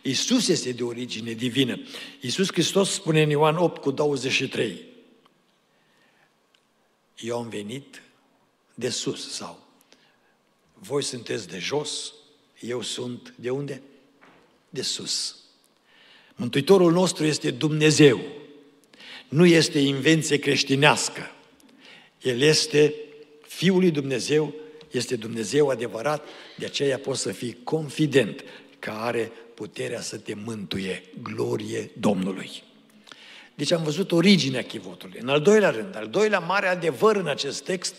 Isus 0.02 0.48
este 0.48 0.72
de 0.72 0.84
origine 0.84 1.32
divină. 1.32 1.80
Isus 2.22 2.48
Hristos 2.52 2.90
spune 2.90 3.22
în 3.22 3.30
Ioan 3.30 3.56
8 3.58 3.82
cu 3.82 3.92
23, 3.92 4.86
Eu 7.20 7.38
am 7.38 7.50
venit 7.50 8.02
de 8.76 8.90
sus 8.90 9.32
sau 9.34 9.64
voi 10.74 11.04
sunteți 11.04 11.48
de 11.48 11.60
jos, 11.60 12.14
eu 12.60 12.82
sunt 12.82 13.34
de 13.38 13.50
unde? 13.50 13.82
De 14.70 14.82
sus. 14.82 15.43
Mântuitorul 16.36 16.92
nostru 16.92 17.26
este 17.26 17.52
Dumnezeu. 17.52 18.20
Nu 19.30 19.46
este 19.46 19.80
invenție 19.80 20.38
creștinească. 20.38 21.32
El 22.22 22.42
este 22.42 22.94
Fiul 23.48 23.80
lui 23.80 23.92
Dumnezeu, 23.92 24.54
este 24.92 25.16
Dumnezeu 25.16 25.70
adevărat, 25.70 26.28
de 26.58 26.66
aceea 26.66 26.98
poți 26.98 27.22
să 27.22 27.32
fii 27.32 27.58
confident 27.64 28.44
că 28.80 28.90
are 28.90 29.32
puterea 29.54 30.02
să 30.02 30.18
te 30.18 30.34
mântuie. 30.44 31.04
Glorie 31.22 31.92
Domnului! 32.00 32.64
Deci 33.56 33.72
am 33.72 33.84
văzut 33.84 34.12
originea 34.12 34.64
chivotului. 34.64 35.20
În 35.22 35.30
al 35.30 35.42
doilea 35.42 35.70
rând, 35.70 35.96
al 35.96 36.08
doilea 36.08 36.40
mare 36.40 36.68
adevăr 36.68 37.16
în 37.16 37.28
acest 37.28 37.64
text, 37.64 37.96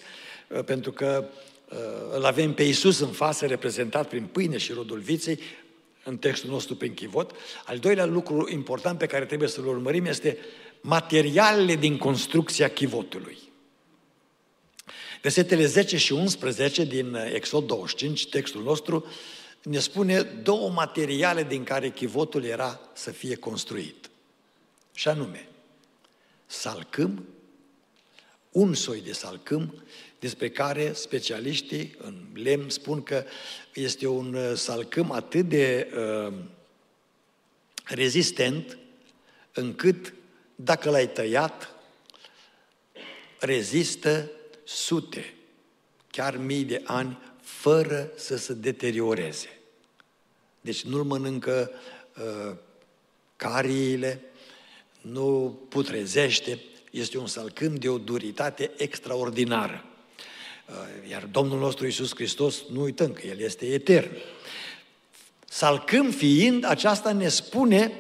uh, 0.49 0.65
pentru 0.65 0.93
că 0.93 1.25
uh, 1.71 1.79
îl 2.17 2.25
avem 2.25 2.55
pe 2.55 2.63
Iisus 2.63 2.99
în 2.99 3.09
față, 3.09 3.47
reprezentat 3.47 4.09
prin 4.09 4.25
pâine 4.25 4.57
și 4.57 4.73
rodul 4.73 4.99
viței, 4.99 5.39
în 6.05 6.19
textul 6.19 6.51
nostru 6.51 6.77
pe 6.77 6.87
închivot. 6.87 7.33
Al 7.65 7.79
doilea 7.79 8.05
lucru 8.05 8.49
important 8.51 8.99
pe 8.99 9.07
care 9.07 9.25
trebuie 9.25 9.49
să-l 9.49 9.67
urmărim 9.67 10.05
este 10.05 10.39
materialele 10.81 11.77
din 11.77 11.99
construcția 11.99 12.69
chivotului. 12.69 13.39
Versetele 15.23 15.67
10 15.67 15.97
și 15.97 16.13
11 16.13 16.85
din 16.85 17.15
Exod 17.15 17.67
25, 17.67 18.29
textul 18.29 18.63
nostru, 18.63 19.07
ne 19.63 19.79
spune 19.79 20.23
două 20.23 20.71
materiale 20.71 21.43
din 21.43 21.65
care 21.65 21.91
chivotul 21.91 22.45
era 22.45 22.81
să 22.93 23.11
fie 23.11 23.37
construit. 23.37 24.11
Și 24.95 25.09
anume, 25.09 25.49
salcâm, 26.47 27.25
un 28.55 28.75
soi 28.75 29.01
de 29.01 29.13
salcâm 29.13 29.83
despre 30.19 30.51
care 30.51 30.93
specialiștii 30.93 31.95
în 31.99 32.27
lemn 32.35 32.69
spun 32.69 33.03
că 33.03 33.25
este 33.75 34.07
un 34.07 34.35
uh, 34.35 34.57
salcâm 34.57 35.11
atât 35.11 35.49
de 35.49 35.93
uh, 35.97 36.35
rezistent 37.85 38.79
încât 39.53 40.15
dacă 40.55 40.91
l-ai 40.91 41.09
tăiat, 41.09 41.75
rezistă 43.39 44.31
sute, 44.65 45.35
chiar 46.11 46.37
mii 46.37 46.65
de 46.65 46.83
ani, 46.85 47.19
fără 47.43 48.11
să 48.17 48.37
se 48.37 48.53
deterioreze. 48.53 49.59
Deci 50.61 50.85
nu-l 50.85 51.05
mănâncă 51.05 51.71
uh, 52.17 52.57
cariile, 53.37 54.21
nu 55.01 55.59
putrezește, 55.69 56.63
este 56.95 57.19
un 57.19 57.27
salcâm 57.27 57.75
de 57.75 57.89
o 57.89 57.99
duritate 57.99 58.71
extraordinară. 58.77 59.85
Uh, 60.69 61.11
iar 61.11 61.29
Domnul 61.33 61.59
nostru 61.59 61.85
Iisus 61.85 62.15
Hristos, 62.15 62.63
nu 62.73 62.83
uităm 62.83 63.13
că 63.13 63.27
El 63.27 63.41
este 63.41 63.67
etern. 63.67 64.11
Salcâm 65.49 66.11
fiind, 66.11 66.65
aceasta 66.65 67.13
ne 67.13 67.29
spune 67.29 67.93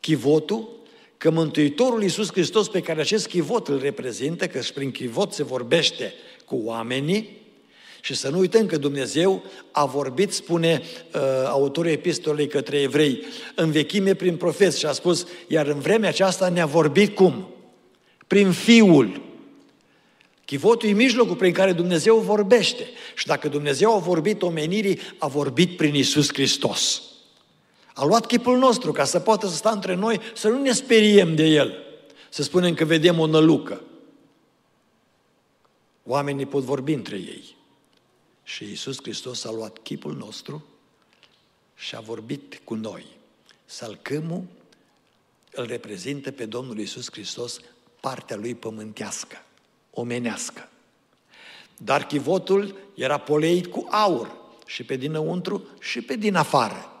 chivotul 0.00 0.80
că 1.16 1.30
Mântuitorul 1.30 2.02
Iisus 2.02 2.32
Hristos 2.32 2.68
pe 2.68 2.80
care 2.80 3.00
acest 3.00 3.26
chivot 3.26 3.68
îl 3.68 3.80
reprezintă, 3.80 4.46
că 4.46 4.60
și 4.60 4.72
prin 4.72 4.90
chivot 4.90 5.32
se 5.32 5.42
vorbește 5.42 6.14
cu 6.44 6.60
oamenii, 6.64 7.40
și 8.00 8.14
să 8.14 8.28
nu 8.28 8.38
uităm 8.38 8.66
că 8.66 8.76
Dumnezeu 8.76 9.42
a 9.70 9.84
vorbit, 9.84 10.32
spune 10.32 10.82
uh, 11.14 11.20
autorul 11.46 11.90
epistolei 11.90 12.46
către 12.46 12.80
evrei, 12.80 13.24
în 13.54 13.70
vechime 13.70 14.14
prin 14.14 14.36
profeți 14.36 14.78
și 14.78 14.86
a 14.86 14.92
spus, 14.92 15.26
iar 15.46 15.66
în 15.66 15.80
vremea 15.80 16.08
aceasta 16.08 16.48
ne-a 16.48 16.66
vorbit 16.66 17.14
cum? 17.14 17.46
Prin 18.32 18.52
Fiul. 18.52 19.22
Chivotul 20.44 20.88
e 20.88 20.92
mijlocul 20.92 21.36
prin 21.36 21.52
care 21.52 21.72
Dumnezeu 21.72 22.18
vorbește. 22.18 22.86
Și 23.14 23.26
dacă 23.26 23.48
Dumnezeu 23.48 23.94
a 23.94 23.98
vorbit 23.98 24.42
omenirii, 24.42 24.98
a 25.18 25.26
vorbit 25.26 25.76
prin 25.76 25.94
Isus 25.94 26.32
Hristos. 26.32 27.02
A 27.94 28.04
luat 28.04 28.26
chipul 28.26 28.58
nostru 28.58 28.92
ca 28.92 29.04
să 29.04 29.20
poată 29.20 29.46
să 29.46 29.56
sta 29.56 29.70
între 29.70 29.94
noi, 29.94 30.20
să 30.34 30.48
nu 30.48 30.60
ne 30.60 30.72
speriem 30.72 31.34
de 31.34 31.44
El. 31.44 31.74
Să 32.28 32.42
spunem 32.42 32.74
că 32.74 32.84
vedem 32.84 33.18
o 33.18 33.26
nălucă. 33.26 33.82
Oamenii 36.04 36.46
pot 36.46 36.62
vorbi 36.62 36.92
între 36.92 37.16
ei. 37.16 37.56
Și 38.42 38.64
Isus 38.64 38.96
Hristos 39.02 39.44
a 39.44 39.50
luat 39.50 39.78
chipul 39.78 40.14
nostru 40.14 40.64
și 41.74 41.94
a 41.94 42.00
vorbit 42.00 42.60
cu 42.64 42.74
noi. 42.74 43.06
Salcâmul 43.64 44.42
îl 45.52 45.66
reprezintă 45.66 46.30
pe 46.30 46.46
Domnul 46.46 46.78
Isus 46.78 47.10
Hristos 47.10 47.60
partea 48.02 48.36
lui 48.36 48.54
pământească 48.54 49.42
omenească. 49.90 50.68
Dar 51.76 52.06
chivotul 52.06 52.76
era 52.94 53.18
poleit 53.18 53.66
cu 53.66 53.86
aur 53.90 54.36
și 54.66 54.84
pe 54.84 54.96
dinăuntru 54.96 55.66
și 55.80 56.00
pe 56.02 56.16
din 56.16 56.34
afară. 56.34 56.92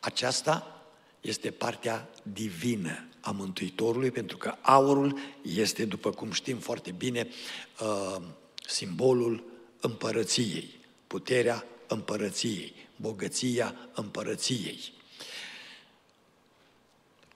Aceasta 0.00 0.82
este 1.20 1.50
partea 1.50 2.08
divină 2.22 3.06
a 3.20 3.30
Mântuitorului, 3.30 4.10
pentru 4.10 4.36
că 4.36 4.54
aurul 4.60 5.18
este, 5.42 5.84
după 5.84 6.10
cum 6.10 6.30
știm 6.30 6.58
foarte 6.58 6.90
bine, 6.90 7.28
uh, 7.80 8.22
simbolul 8.66 9.44
împărăției, 9.80 10.80
puterea 11.06 11.64
împărăției, 11.86 12.74
bogăția 12.96 13.74
împărăției. 13.94 14.92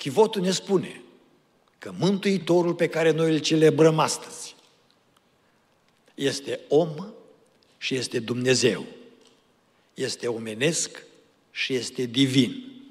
Chivotul 0.03 0.43
ne 0.43 0.51
spune, 0.51 1.03
că 1.79 1.95
Mântuitorul 1.99 2.75
pe 2.75 2.89
care 2.89 3.11
noi 3.11 3.33
îl 3.33 3.39
celebrăm 3.39 3.99
astăzi 3.99 4.55
este 6.15 6.61
om 6.69 6.89
și 7.79 7.95
este 7.95 8.19
Dumnezeu. 8.19 8.85
Este 9.95 10.27
omenesc 10.27 11.03
și 11.51 11.75
este 11.75 12.05
divin. 12.05 12.83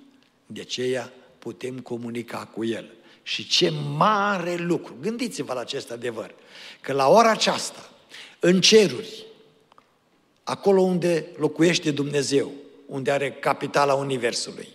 De 0.45 0.61
aceea 0.61 1.13
putem 1.39 1.79
comunica 1.79 2.45
cu 2.45 2.65
El. 2.65 2.89
Și 3.23 3.47
ce 3.47 3.69
mare 3.95 4.55
lucru! 4.55 4.95
Gândiți-vă 5.01 5.53
la 5.53 5.59
acest 5.59 5.91
adevăr. 5.91 6.35
Că 6.81 6.93
la 6.93 7.07
ora 7.07 7.29
aceasta, 7.29 7.89
în 8.39 8.61
ceruri, 8.61 9.25
acolo 10.43 10.81
unde 10.81 11.25
locuiește 11.37 11.91
Dumnezeu, 11.91 12.51
unde 12.85 13.11
are 13.11 13.31
capitala 13.31 13.93
Universului, 13.93 14.67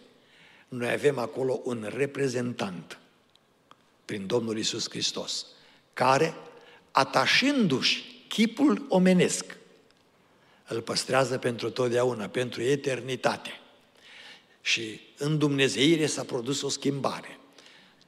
Noi 0.69 0.91
avem 0.91 1.19
acolo 1.19 1.61
un 1.65 1.91
reprezentant 1.95 2.99
prin 4.05 4.27
Domnul 4.27 4.59
Isus 4.59 4.91
Hristos, 4.91 5.47
care, 5.93 6.35
atașându-și 6.91 8.25
chipul 8.29 8.87
omenesc, 8.89 9.57
îl 10.69 10.81
păstrează 10.81 11.39
pentru 11.39 11.71
totdeauna, 11.71 12.29
pentru 12.29 12.63
eternitate. 12.63 13.61
Și 14.61 15.01
în 15.19 15.39
Dumnezeire 15.39 16.07
s-a 16.07 16.25
produs 16.25 16.63
o 16.63 16.69
schimbare. 16.69 17.39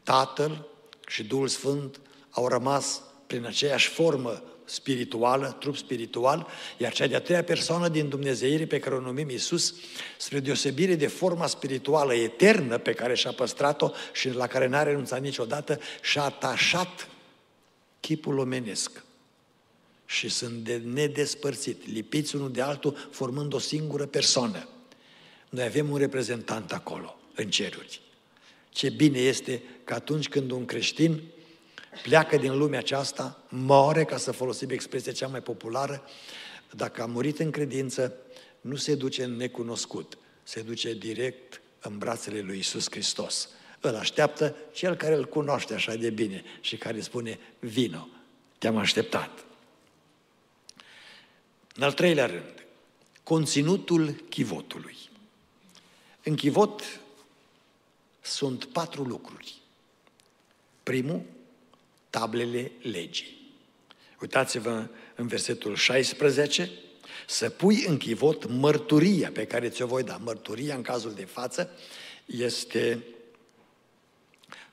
Tatăl 0.02 0.68
și 1.06 1.24
Duhul 1.24 1.48
Sfânt 1.48 2.00
au 2.30 2.48
rămas 2.48 3.02
prin 3.26 3.46
aceeași 3.46 3.88
formă 3.88 4.42
spirituală, 4.68 5.56
trup 5.60 5.76
spiritual, 5.76 6.46
iar 6.76 6.92
cea 6.92 7.06
de-a 7.06 7.20
treia 7.20 7.44
persoană 7.44 7.88
din 7.88 8.08
Dumnezeire 8.08 8.66
pe 8.66 8.78
care 8.78 8.94
o 8.94 9.00
numim 9.00 9.30
Isus, 9.30 9.74
spre 10.18 10.40
deosebire 10.40 10.94
de 10.94 11.06
forma 11.06 11.46
spirituală 11.46 12.14
eternă 12.14 12.78
pe 12.78 12.92
care 12.92 13.14
și-a 13.14 13.32
păstrat-o 13.32 13.90
și 14.12 14.30
la 14.30 14.46
care 14.46 14.66
n-a 14.66 14.82
renunțat 14.82 15.20
niciodată, 15.20 15.78
și-a 16.02 16.22
atașat 16.22 17.08
chipul 18.00 18.38
omenesc. 18.38 19.02
Și 20.06 20.28
sunt 20.28 20.64
de 20.64 20.82
nedespărțit, 20.84 21.86
lipiți 21.86 22.36
unul 22.36 22.52
de 22.52 22.60
altul, 22.60 23.08
formând 23.10 23.54
o 23.54 23.58
singură 23.58 24.06
persoană. 24.06 24.68
Noi 25.48 25.64
avem 25.64 25.90
un 25.90 25.98
reprezentant 25.98 26.72
acolo, 26.72 27.18
în 27.34 27.50
ceruri. 27.50 28.00
Ce 28.68 28.90
bine 28.90 29.18
este 29.18 29.62
că 29.84 29.94
atunci 29.94 30.28
când 30.28 30.50
un 30.50 30.64
creștin 30.64 31.20
pleacă 32.02 32.36
din 32.36 32.58
lumea 32.58 32.78
aceasta, 32.78 33.42
moare, 33.48 34.04
ca 34.04 34.16
să 34.16 34.32
folosim 34.32 34.70
expresia 34.70 35.12
cea 35.12 35.26
mai 35.28 35.42
populară, 35.42 36.02
dacă 36.70 37.02
a 37.02 37.06
murit 37.06 37.38
în 37.38 37.50
credință, 37.50 38.14
nu 38.60 38.76
se 38.76 38.94
duce 38.94 39.24
în 39.24 39.36
necunoscut, 39.36 40.18
se 40.42 40.60
duce 40.60 40.94
direct 40.94 41.60
în 41.80 41.98
brațele 41.98 42.40
lui 42.40 42.58
Isus 42.58 42.90
Hristos. 42.90 43.48
Îl 43.80 43.94
așteaptă 43.94 44.56
cel 44.72 44.94
care 44.94 45.14
îl 45.14 45.24
cunoaște 45.24 45.74
așa 45.74 45.94
de 45.94 46.10
bine 46.10 46.44
și 46.60 46.76
care 46.76 47.00
spune, 47.00 47.38
vino, 47.58 48.08
te-am 48.58 48.76
așteptat. 48.76 49.44
În 51.74 51.82
al 51.82 51.92
treilea 51.92 52.26
rând, 52.26 52.66
conținutul 53.22 54.10
chivotului. 54.28 54.96
În 56.22 56.34
chivot 56.34 57.00
sunt 58.20 58.64
patru 58.64 59.02
lucruri. 59.02 59.54
Primul, 60.82 61.22
tablele 62.10 62.72
legii. 62.82 63.36
Uitați-vă 64.20 64.86
în 65.14 65.26
versetul 65.26 65.74
16, 65.74 66.70
să 67.26 67.50
pui 67.50 67.84
în 67.86 67.96
chivot 67.96 68.48
mărturia 68.48 69.30
pe 69.30 69.46
care 69.46 69.68
ți-o 69.68 69.86
voi 69.86 70.02
da. 70.02 70.16
Mărturia, 70.16 70.74
în 70.74 70.82
cazul 70.82 71.12
de 71.14 71.24
față, 71.24 71.70
este 72.26 73.04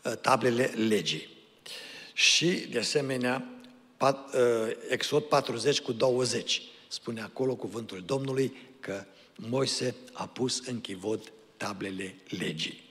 uh, 0.04 0.14
tablele 0.22 0.64
legii. 0.66 1.30
Și, 2.14 2.50
de 2.50 2.80
asemenea, 2.80 3.50
uh, 4.00 4.12
Exod 4.90 5.24
40 5.24 5.80
cu 5.82 5.92
20 5.92 6.62
spune 6.88 7.22
acolo 7.22 7.56
cuvântul 7.56 8.04
Domnului 8.06 8.54
că 8.80 9.06
Moise 9.36 9.96
a 10.14 10.28
pus 10.28 10.66
în 10.66 10.82
chivot 10.82 11.32
tablele 11.58 12.16
legii. 12.30 12.85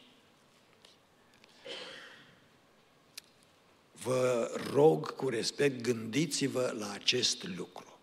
Vă 4.04 4.50
rog 4.72 5.16
cu 5.16 5.28
respect, 5.28 5.82
gândiți-vă 5.82 6.74
la 6.78 6.90
acest 6.92 7.46
lucru. 7.56 7.98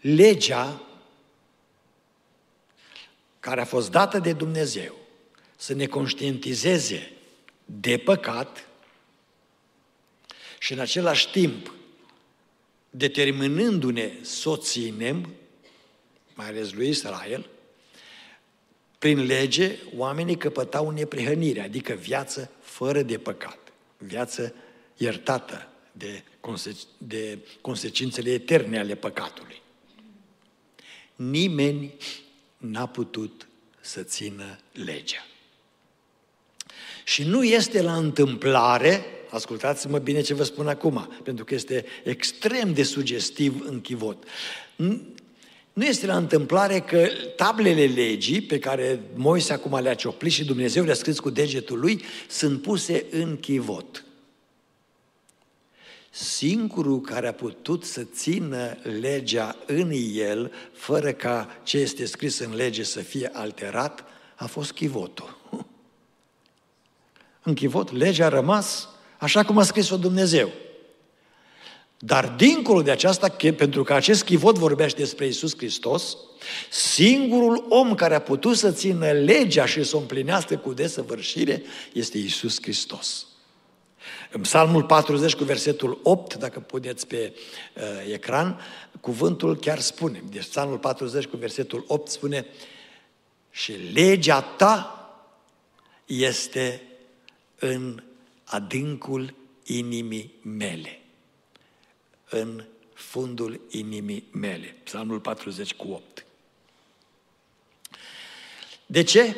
Legea 0.00 0.82
care 3.40 3.60
a 3.60 3.64
fost 3.64 3.90
dată 3.90 4.18
de 4.18 4.32
Dumnezeu 4.32 4.94
să 5.56 5.74
ne 5.74 5.86
conștientizeze 5.86 7.12
de 7.64 7.98
păcat 7.98 8.68
și 10.58 10.72
în 10.72 10.78
același 10.78 11.30
timp 11.30 11.74
determinându-ne 12.90 14.12
să 14.22 14.48
o 14.48 14.56
ținem, 14.56 15.34
mai 16.34 16.46
ales 16.46 16.72
lui 16.72 16.88
Israel, 16.88 17.48
prin 18.98 19.24
lege, 19.24 19.78
oamenii 19.96 20.36
căpătau 20.36 20.90
neprihănire, 20.90 21.60
adică 21.60 21.92
viață 21.92 22.50
fără 22.60 23.02
de 23.02 23.18
păcat 23.18 23.59
viață 24.06 24.54
iertată 24.96 25.68
de, 25.92 26.22
conse- 26.40 26.86
de 26.98 27.38
consecințele 27.60 28.30
eterne 28.30 28.78
ale 28.78 28.94
păcatului. 28.94 29.62
Nimeni 31.16 31.94
n-a 32.56 32.86
putut 32.86 33.48
să 33.80 34.02
țină 34.02 34.58
legea. 34.72 35.26
Și 37.04 37.24
nu 37.24 37.44
este 37.44 37.82
la 37.82 37.96
întâmplare, 37.96 39.04
ascultați-mă 39.30 39.98
bine 39.98 40.20
ce 40.20 40.34
vă 40.34 40.42
spun 40.42 40.68
acum, 40.68 41.12
pentru 41.22 41.44
că 41.44 41.54
este 41.54 41.84
extrem 42.04 42.72
de 42.72 42.82
sugestiv 42.82 43.62
în 43.66 43.80
chivot. 43.80 44.24
Nu 45.80 45.86
este 45.86 46.06
la 46.06 46.16
întâmplare 46.16 46.80
că 46.80 47.08
tablele 47.36 47.84
legii 47.84 48.40
pe 48.40 48.58
care 48.58 49.00
Moise 49.14 49.52
acum 49.52 49.78
le-a 49.78 49.94
cioplit 49.94 50.32
și 50.32 50.44
Dumnezeu 50.44 50.84
le-a 50.84 50.94
scris 50.94 51.18
cu 51.18 51.30
degetul 51.30 51.78
lui 51.78 52.02
sunt 52.28 52.62
puse 52.62 53.06
în 53.10 53.36
chivot. 53.36 54.04
Singurul 56.10 57.00
care 57.00 57.28
a 57.28 57.32
putut 57.32 57.84
să 57.84 58.02
țină 58.02 58.76
legea 59.00 59.56
în 59.66 59.92
el, 60.14 60.52
fără 60.72 61.12
ca 61.12 61.60
ce 61.62 61.78
este 61.78 62.04
scris 62.04 62.38
în 62.38 62.54
lege 62.54 62.82
să 62.82 63.00
fie 63.00 63.30
alterat, 63.32 64.04
a 64.34 64.46
fost 64.46 64.72
chivotul. 64.72 65.38
În 67.42 67.54
chivot, 67.54 67.92
legea 67.92 68.26
a 68.26 68.28
rămas 68.28 68.88
așa 69.18 69.44
cum 69.44 69.58
a 69.58 69.62
scris-o 69.62 69.96
Dumnezeu. 69.96 70.50
Dar 72.02 72.28
dincolo 72.28 72.82
de 72.82 72.90
aceasta, 72.90 73.36
pentru 73.56 73.82
că 73.82 73.94
acest 73.94 74.24
chivot 74.24 74.58
vorbește 74.58 75.00
despre 75.00 75.26
Isus 75.26 75.56
Hristos, 75.56 76.16
singurul 76.70 77.66
om 77.68 77.94
care 77.94 78.14
a 78.14 78.20
putut 78.20 78.56
să 78.56 78.72
țină 78.72 79.10
legea 79.10 79.66
și 79.66 79.82
să 79.82 79.96
o 79.96 79.98
împlinească 79.98 80.56
cu 80.56 80.72
desăvârșire 80.72 81.62
este 81.92 82.18
Isus 82.18 82.62
Hristos. 82.62 83.26
În 84.30 84.40
Psalmul 84.40 84.84
40 84.84 85.34
cu 85.34 85.44
versetul 85.44 86.00
8, 86.02 86.34
dacă 86.34 86.60
puneți 86.60 87.06
pe 87.06 87.32
uh, 87.74 88.12
ecran, 88.12 88.60
cuvântul 89.00 89.56
chiar 89.56 89.78
spune, 89.78 90.22
deci 90.30 90.46
Psalmul 90.46 90.78
40 90.78 91.24
cu 91.24 91.36
versetul 91.36 91.84
8 91.86 92.10
spune 92.10 92.46
și 93.50 93.72
legea 93.92 94.40
ta 94.40 94.94
este 96.06 96.82
în 97.58 98.02
adâncul 98.44 99.34
inimii 99.64 100.34
mele 100.42 101.00
în 102.30 102.64
fundul 102.94 103.60
inimii 103.70 104.24
mele. 104.30 104.76
Psalmul 104.84 105.20
40 105.20 105.74
cu 105.74 105.88
8. 105.88 106.24
De 108.86 109.02
ce? 109.02 109.36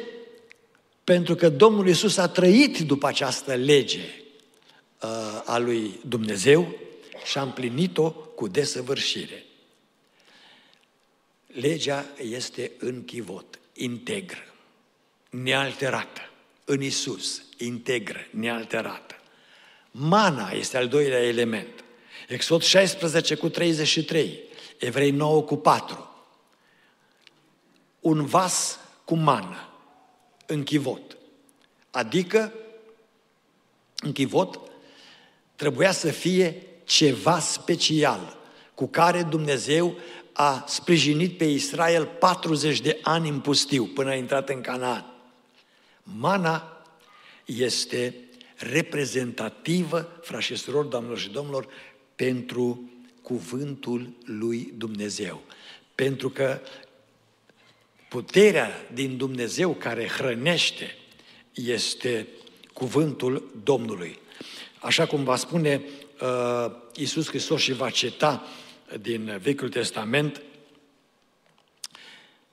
Pentru 1.04 1.34
că 1.34 1.48
Domnul 1.48 1.88
Iisus 1.88 2.16
a 2.16 2.28
trăit 2.28 2.78
după 2.78 3.06
această 3.06 3.54
lege 3.54 4.00
uh, 5.02 5.42
a 5.44 5.58
lui 5.58 6.00
Dumnezeu 6.06 6.74
și 7.24 7.38
a 7.38 7.42
împlinit-o 7.42 8.10
cu 8.10 8.48
desăvârșire. 8.48 9.44
Legea 11.46 12.06
este 12.22 12.70
în 12.78 13.04
chivot, 13.04 13.58
integră, 13.74 14.54
nealterată, 15.30 16.30
în 16.64 16.82
Isus, 16.82 17.42
integră, 17.56 18.26
nealterată. 18.30 19.20
Mana 19.90 20.50
este 20.50 20.76
al 20.76 20.88
doilea 20.88 21.22
element. 21.22 21.81
Exod 22.32 22.62
16 22.62 23.34
cu 23.34 23.48
33, 23.48 24.40
Evrei 24.78 25.10
9 25.10 25.42
cu 25.42 25.56
4. 25.56 26.10
Un 28.00 28.24
vas 28.24 28.78
cu 29.04 29.14
mană 29.14 29.68
în 30.46 30.62
chivot. 30.62 31.16
Adică, 31.90 32.52
în 33.96 34.12
chivot, 34.12 34.60
trebuia 35.56 35.92
să 35.92 36.10
fie 36.10 36.66
ceva 36.84 37.38
special 37.38 38.36
cu 38.74 38.86
care 38.86 39.22
Dumnezeu 39.22 39.94
a 40.32 40.64
sprijinit 40.66 41.38
pe 41.38 41.44
Israel 41.44 42.06
40 42.06 42.80
de 42.80 42.98
ani 43.02 43.28
în 43.28 43.40
pustiu 43.40 43.84
până 43.84 44.10
a 44.10 44.14
intrat 44.14 44.48
în 44.48 44.60
Canaan. 44.60 45.14
Mana 46.02 46.84
este 47.44 48.14
reprezentativă, 48.56 50.18
frați 50.22 50.44
și 50.44 50.56
surori, 50.56 50.88
doamnelor 50.88 51.18
și 51.18 51.30
domnilor, 51.30 51.66
pentru 52.22 52.90
cuvântul 53.22 54.12
lui 54.24 54.72
Dumnezeu. 54.76 55.42
Pentru 55.94 56.30
că 56.30 56.60
puterea 58.08 58.70
din 58.92 59.16
Dumnezeu 59.16 59.70
care 59.70 60.08
hrănește 60.08 60.96
este 61.52 62.28
cuvântul 62.72 63.60
Domnului. 63.64 64.18
Așa 64.78 65.06
cum 65.06 65.24
va 65.24 65.36
spune 65.36 65.82
uh, 66.20 66.72
Iisus 66.94 67.28
Hristos 67.28 67.60
și 67.60 67.72
va 67.72 67.90
ceta 67.90 68.46
din 69.00 69.38
Vechiul 69.42 69.68
Testament, 69.68 70.42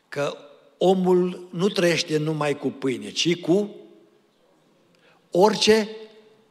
că 0.07 0.37
omul 0.77 1.47
nu 1.51 1.67
trăiește 1.67 2.17
numai 2.17 2.57
cu 2.57 2.67
pâine, 2.67 3.11
ci 3.11 3.39
cu 3.39 3.75
orice 5.31 5.89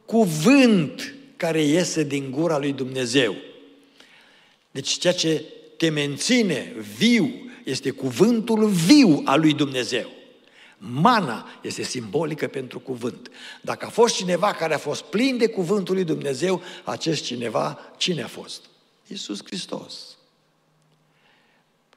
cuvânt 0.05 1.13
care 1.39 1.61
iese 1.61 2.03
din 2.03 2.31
gura 2.31 2.57
lui 2.57 2.73
Dumnezeu. 2.73 3.35
Deci 4.71 4.89
ceea 4.89 5.13
ce 5.13 5.45
te 5.77 5.89
menține 5.89 6.75
viu 6.97 7.51
este 7.63 7.89
cuvântul 7.89 8.67
viu 8.67 9.21
al 9.25 9.39
lui 9.39 9.53
Dumnezeu. 9.53 10.09
Mana 10.77 11.59
este 11.61 11.83
simbolică 11.83 12.47
pentru 12.47 12.79
cuvânt. 12.79 13.31
Dacă 13.61 13.85
a 13.85 13.89
fost 13.89 14.15
cineva 14.15 14.51
care 14.51 14.73
a 14.73 14.77
fost 14.77 15.03
plin 15.03 15.37
de 15.37 15.47
cuvântul 15.47 15.95
lui 15.95 16.03
Dumnezeu, 16.03 16.61
acest 16.83 17.23
cineva, 17.23 17.79
cine 17.97 18.23
a 18.23 18.27
fost? 18.27 18.61
Iisus 19.07 19.43
Hristos. 19.45 20.17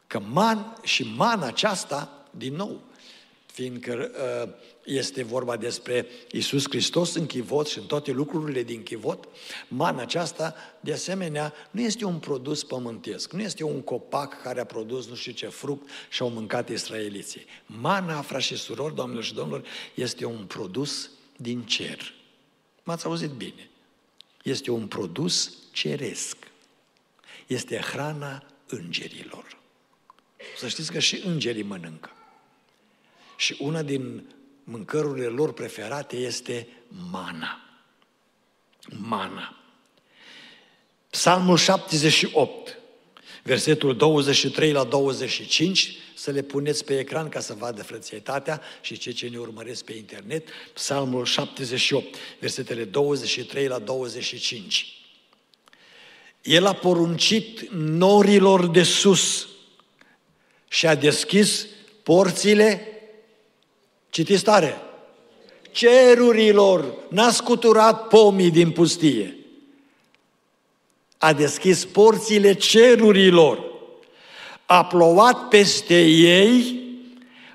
Că 0.07 0.20
man 0.33 0.76
și 0.83 1.12
mana 1.16 1.46
aceasta, 1.46 2.26
din 2.31 2.55
nou, 2.55 2.81
fiindcă 3.46 4.11
uh, 4.44 4.55
este 4.85 5.23
vorba 5.23 5.57
despre 5.57 6.07
Isus 6.31 6.64
Hristos 6.68 7.14
în 7.14 7.27
chivot 7.27 7.66
și 7.66 7.79
în 7.79 7.87
toate 7.87 8.12
lucrurile 8.12 8.62
din 8.62 8.83
chivot, 8.83 9.29
mana 9.68 10.03
aceasta, 10.03 10.55
de 10.81 10.92
asemenea, 10.92 11.55
nu 11.71 11.81
este 11.81 12.05
un 12.05 12.18
produs 12.18 12.64
pământesc, 12.64 13.33
nu 13.33 13.40
este 13.40 13.64
un 13.64 13.83
copac 13.83 14.42
care 14.42 14.61
a 14.61 14.64
produs 14.64 15.09
nu 15.09 15.14
știu 15.14 15.33
ce 15.33 15.47
fruct 15.47 15.88
și 16.11 16.23
au 16.23 16.29
mâncat 16.29 16.68
israeliții. 16.68 17.45
Mana, 17.66 18.23
frați 18.23 18.45
și 18.45 18.57
surori, 18.57 18.95
doamnelor 18.95 19.25
și 19.25 19.35
domnilor, 19.35 19.64
este 19.95 20.25
un 20.25 20.45
produs 20.47 21.11
din 21.37 21.62
cer. 21.62 22.14
M-ați 22.83 23.05
auzit 23.05 23.31
bine. 23.31 23.71
Este 24.42 24.71
un 24.71 24.87
produs 24.87 25.53
ceresc. 25.73 26.37
Este 27.47 27.77
hrana 27.77 28.45
îngerilor. 28.66 29.59
Să 30.59 30.68
știți 30.68 30.92
că 30.92 30.99
și 30.99 31.23
îngerii 31.27 31.62
mănâncă. 31.62 32.11
Și 33.37 33.57
una 33.61 33.83
din 33.83 34.25
mâncărurile 34.64 35.27
lor 35.27 35.53
preferate 35.53 36.16
este 36.16 36.68
mana. 37.11 37.61
Mana. 38.88 39.57
Psalmul 41.11 41.57
78, 41.57 42.79
versetul 43.42 43.96
23 43.96 44.72
la 44.72 44.85
25, 44.85 45.96
să 46.14 46.31
le 46.31 46.42
puneți 46.42 46.85
pe 46.85 46.98
ecran 46.98 47.29
ca 47.29 47.40
să 47.40 47.55
vadă 47.55 47.83
frățietatea 47.83 48.61
și 48.81 48.96
cei 48.96 49.12
ce 49.12 49.29
ne 49.29 49.38
urmăresc 49.38 49.85
pe 49.85 49.92
internet. 49.92 50.48
Psalmul 50.72 51.25
78, 51.25 52.16
versetele 52.38 52.85
23 52.85 53.66
la 53.66 53.79
25. 53.79 54.96
El 56.42 56.66
a 56.66 56.72
poruncit 56.72 57.70
norilor 57.70 58.66
de 58.66 58.83
sus 58.83 59.48
și 60.68 60.87
a 60.87 60.94
deschis 60.94 61.66
porțile 62.03 62.91
Citiți 64.12 64.44
tare. 64.44 64.81
Cerurilor 65.70 66.94
n-a 67.09 67.31
scuturat 67.31 68.09
pomii 68.09 68.51
din 68.51 68.70
pustie. 68.70 69.37
A 71.18 71.33
deschis 71.33 71.85
porțile 71.85 72.55
cerurilor. 72.55 73.64
A 74.66 74.85
plouat 74.85 75.48
peste 75.48 76.03
ei 76.05 76.81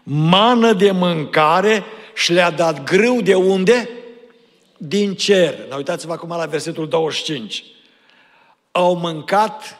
mană 0.03 0.73
de 0.73 0.91
mâncare 0.91 1.83
și 2.13 2.33
le-a 2.33 2.51
dat 2.51 2.83
grâu 2.83 3.21
de 3.21 3.35
unde? 3.35 3.89
Din 4.77 5.15
cer. 5.15 5.67
Dar 5.67 5.77
uitați-vă 5.77 6.13
acum 6.13 6.29
la 6.29 6.45
versetul 6.45 6.87
25. 6.87 7.63
Au 8.71 8.95
mâncat 8.95 9.79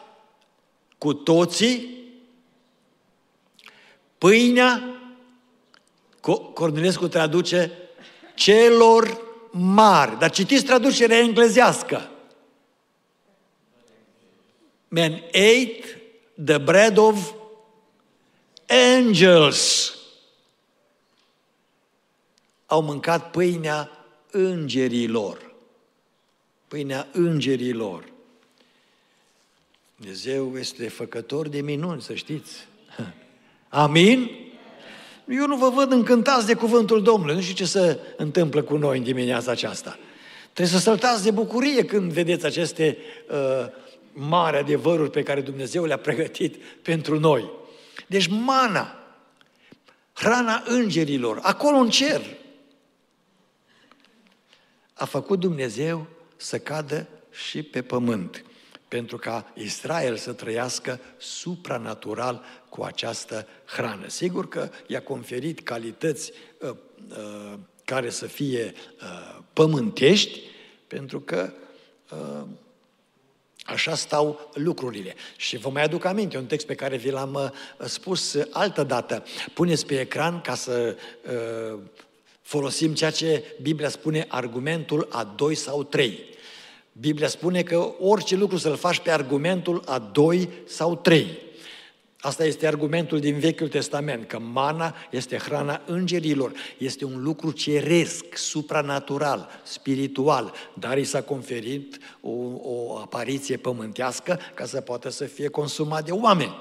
cu 0.97 1.13
toții 1.13 1.89
pâinea 4.17 4.96
Cornilescu 6.33 7.07
traduce 7.07 7.71
celor 8.35 9.21
mari. 9.51 10.17
Dar 10.17 10.29
citiți 10.29 10.65
traducerea 10.65 11.17
englezească. 11.17 12.09
Men 14.87 15.13
ate 15.27 16.01
the 16.45 16.57
bread 16.57 16.97
of 16.97 17.31
angels. 18.97 19.95
Au 22.65 22.81
mâncat 22.81 23.31
pâinea 23.31 23.91
îngerilor. 24.31 25.53
Pâinea 26.67 27.07
îngerilor. 27.11 28.03
Dumnezeu 29.95 30.57
este 30.57 30.87
făcător 30.89 31.47
de 31.47 31.61
minuni, 31.61 32.01
să 32.01 32.13
știți. 32.13 32.67
Amin? 33.69 34.46
Eu 35.29 35.47
nu 35.47 35.55
vă 35.55 35.69
văd 35.69 35.91
încântați 35.91 36.45
de 36.45 36.53
cuvântul 36.53 37.01
Domnului. 37.01 37.35
Nu 37.35 37.41
știu 37.41 37.53
ce 37.53 37.65
se 37.65 37.99
întâmplă 38.17 38.61
cu 38.63 38.77
noi 38.77 38.97
în 38.97 39.03
dimineața 39.03 39.51
aceasta. 39.51 39.97
Trebuie 40.53 40.79
să 40.79 40.83
săltați 40.83 41.23
de 41.23 41.31
bucurie 41.31 41.85
când 41.85 42.11
vedeți 42.11 42.45
aceste 42.45 42.97
uh, 43.29 43.67
mari 44.13 44.57
adevăruri 44.57 45.09
pe 45.09 45.23
care 45.23 45.41
Dumnezeu 45.41 45.85
le-a 45.85 45.97
pregătit 45.97 46.55
pentru 46.81 47.19
noi. 47.19 47.51
Deci 48.07 48.27
mana, 48.27 48.97
hrana 50.13 50.63
îngerilor, 50.65 51.39
acolo 51.41 51.77
în 51.77 51.89
cer, 51.89 52.21
a 54.93 55.05
făcut 55.05 55.39
Dumnezeu 55.39 56.07
să 56.35 56.59
cadă 56.59 57.07
și 57.31 57.63
pe 57.63 57.81
pământ 57.81 58.43
pentru 58.87 59.17
ca 59.17 59.51
Israel 59.53 60.15
să 60.15 60.33
trăiască 60.33 60.99
supranatural 61.17 62.43
cu 62.69 62.83
această 62.83 63.47
hrană. 63.65 64.07
Sigur 64.07 64.47
că 64.47 64.69
i-a 64.87 65.01
conferit 65.01 65.59
calități 65.59 66.31
uh, 66.59 66.69
uh, 67.09 67.53
care 67.85 68.09
să 68.09 68.25
fie 68.25 68.73
uh, 69.01 69.39
pământești, 69.53 70.39
pentru 70.87 71.19
că 71.19 71.53
uh, 72.11 72.43
așa 73.65 73.95
stau 73.95 74.49
lucrurile. 74.53 75.15
Și 75.35 75.57
vă 75.57 75.69
mai 75.69 75.83
aduc 75.83 76.05
aminte 76.05 76.37
un 76.37 76.45
text 76.45 76.65
pe 76.65 76.75
care 76.75 76.97
vi 76.97 77.09
l-am 77.09 77.33
uh, 77.33 77.85
spus 77.87 78.37
altă 78.49 78.83
dată. 78.83 79.23
Puneți 79.53 79.85
pe 79.85 79.99
ecran 79.99 80.41
ca 80.41 80.55
să 80.55 80.95
uh, 81.73 81.79
folosim 82.41 82.93
ceea 82.93 83.11
ce 83.11 83.43
Biblia 83.61 83.89
spune 83.89 84.25
argumentul 84.27 85.07
a 85.11 85.33
doi 85.35 85.55
sau 85.55 85.83
trei. 85.83 86.35
Biblia 86.99 87.27
spune 87.27 87.63
că 87.63 87.93
orice 87.99 88.35
lucru 88.35 88.57
să-l 88.57 88.75
faci 88.75 88.99
pe 88.99 89.11
argumentul 89.11 89.81
a 89.85 89.99
doi 89.99 90.49
sau 90.65 90.95
trei. 90.95 91.27
Asta 92.19 92.45
este 92.45 92.67
argumentul 92.67 93.19
din 93.19 93.39
Vechiul 93.39 93.67
Testament, 93.67 94.27
că 94.27 94.39
mana 94.39 94.95
este 95.11 95.37
hrana 95.37 95.81
îngerilor, 95.85 96.51
este 96.77 97.05
un 97.05 97.23
lucru 97.23 97.51
ceresc, 97.51 98.25
supranatural, 98.37 99.49
spiritual, 99.63 100.53
dar 100.73 100.97
i 100.97 101.03
s-a 101.03 101.21
conferit 101.21 101.97
o, 102.21 102.31
o 102.61 102.97
apariție 102.97 103.57
pământească 103.57 104.39
ca 104.53 104.65
să 104.65 104.81
poată 104.81 105.09
să 105.09 105.23
fie 105.23 105.47
consumat 105.47 106.05
de 106.05 106.11
oameni. 106.11 106.55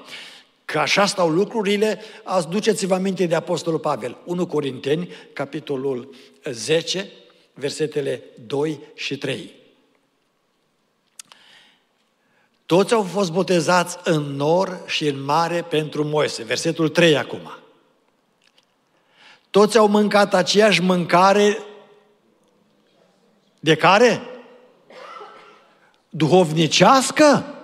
Că 0.65 0.79
așa 0.79 1.05
stau 1.05 1.29
lucrurile, 1.29 1.99
ați 2.23 2.47
duceți-vă 2.47 2.93
aminte 2.93 3.25
de 3.25 3.35
Apostolul 3.35 3.79
Pavel, 3.79 4.17
1 4.25 4.47
Corinteni, 4.47 5.09
capitolul 5.33 6.15
10, 6.51 7.07
versetele 7.53 8.23
2 8.45 8.79
și 8.95 9.17
3. 9.17 9.65
Toți 12.67 12.93
au 12.93 13.03
fost 13.03 13.31
botezați 13.31 13.97
în 14.03 14.21
nor 14.21 14.81
și 14.85 15.07
în 15.07 15.23
mare 15.23 15.61
pentru 15.61 16.03
Moise. 16.03 16.43
Versetul 16.43 16.89
3 16.89 17.17
acum. 17.17 17.51
Toți 19.49 19.77
au 19.77 19.87
mâncat 19.87 20.33
aceeași 20.33 20.81
mâncare 20.81 21.57
de 23.59 23.75
care? 23.75 24.21
Duhovnicească? 26.09 27.55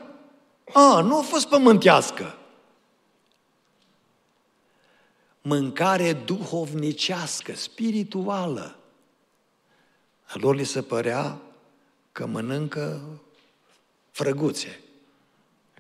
A, 0.73 1.01
nu 1.01 1.17
a 1.17 1.21
fost 1.21 1.47
pământească. 1.47 2.37
Mâncare 5.41 6.13
duhovnicească, 6.13 7.55
spirituală. 7.55 8.75
Lor 10.33 10.55
li 10.55 10.63
se 10.63 10.81
părea 10.81 11.37
că 12.11 12.25
mănâncă 12.25 13.01
frăguțe 14.11 14.82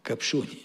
căpșuni. 0.03 0.61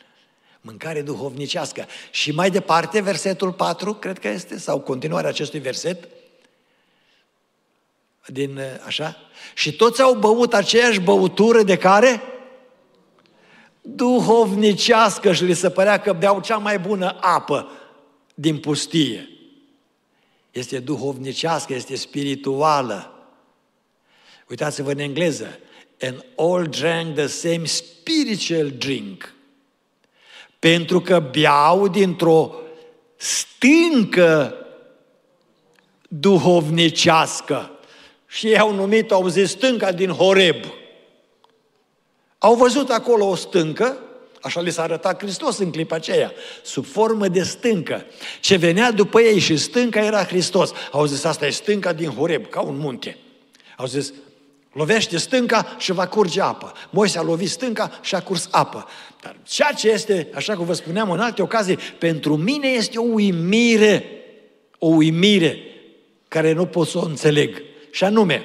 Mâncare 0.60 1.02
duhovnicească. 1.02 1.86
Și 2.10 2.30
mai 2.30 2.50
departe, 2.50 3.00
versetul 3.00 3.52
4, 3.52 3.94
cred 3.94 4.18
că 4.18 4.28
este, 4.28 4.58
sau 4.58 4.80
continuarea 4.80 5.28
acestui 5.28 5.60
verset, 5.60 6.08
din 8.26 8.60
așa, 8.86 9.16
și 9.54 9.72
toți 9.76 10.02
au 10.02 10.14
băut 10.14 10.54
aceeași 10.54 11.00
băutură 11.00 11.62
de 11.62 11.76
care? 11.76 12.22
Duhovnicească 13.80 15.32
și 15.32 15.44
li 15.44 15.54
se 15.54 15.70
părea 15.70 16.00
că 16.00 16.12
beau 16.12 16.40
cea 16.40 16.56
mai 16.56 16.78
bună 16.78 17.18
apă 17.20 17.70
din 18.34 18.58
pustie. 18.58 19.28
Este 20.50 20.78
duhovnicească, 20.78 21.74
este 21.74 21.96
spirituală. 21.96 23.12
Uitați-vă 24.48 24.90
în 24.90 24.98
engleză 24.98 25.58
and 26.02 26.24
all 26.36 26.66
drank 26.66 27.14
the 27.14 27.26
same 27.26 27.64
spiritual 27.64 28.70
drink. 28.70 29.34
Pentru 30.58 31.00
că 31.00 31.28
beau 31.30 31.88
dintr-o 31.88 32.54
stâncă 33.16 34.56
duhovnicească. 36.08 37.70
Și 38.26 38.46
ei 38.46 38.58
au 38.58 38.74
numit, 38.74 39.10
au 39.10 39.28
zis, 39.28 39.50
stânca 39.50 39.92
din 39.92 40.10
Horeb. 40.10 40.64
Au 42.38 42.54
văzut 42.54 42.90
acolo 42.90 43.28
o 43.28 43.34
stâncă, 43.34 43.98
așa 44.40 44.60
li 44.60 44.70
s-a 44.70 44.82
arătat 44.82 45.22
Hristos 45.22 45.58
în 45.58 45.70
clipa 45.70 45.94
aceea, 45.94 46.32
sub 46.62 46.84
formă 46.84 47.28
de 47.28 47.42
stâncă. 47.42 48.04
Ce 48.40 48.56
venea 48.56 48.90
după 48.90 49.20
ei 49.20 49.38
și 49.38 49.56
stânca 49.56 50.04
era 50.04 50.24
Hristos. 50.24 50.72
Au 50.90 51.04
zis, 51.04 51.24
asta 51.24 51.46
e 51.46 51.50
stânca 51.50 51.92
din 51.92 52.08
Horeb, 52.08 52.48
ca 52.48 52.60
un 52.60 52.76
munte. 52.76 53.18
Au 53.76 53.86
zis, 53.86 54.12
lovește 54.72 55.16
stânca 55.16 55.76
și 55.78 55.92
va 55.92 56.06
curge 56.06 56.40
apă. 56.40 56.72
Moise 56.90 57.18
a 57.18 57.22
lovit 57.22 57.50
stânca 57.50 57.98
și 58.00 58.14
a 58.14 58.22
curs 58.22 58.48
apă. 58.50 58.88
Dar 59.20 59.36
ceea 59.42 59.72
ce 59.72 59.90
este, 59.90 60.28
așa 60.34 60.56
cum 60.56 60.64
vă 60.64 60.72
spuneam 60.72 61.10
în 61.10 61.20
alte 61.20 61.42
ocazii, 61.42 61.76
pentru 61.76 62.36
mine 62.36 62.68
este 62.68 62.98
o 62.98 63.02
uimire, 63.02 64.04
o 64.78 64.86
uimire 64.86 65.58
care 66.28 66.52
nu 66.52 66.66
pot 66.66 66.88
să 66.88 66.98
o 66.98 67.04
înțeleg. 67.04 67.62
Și 67.90 68.04
anume, 68.04 68.42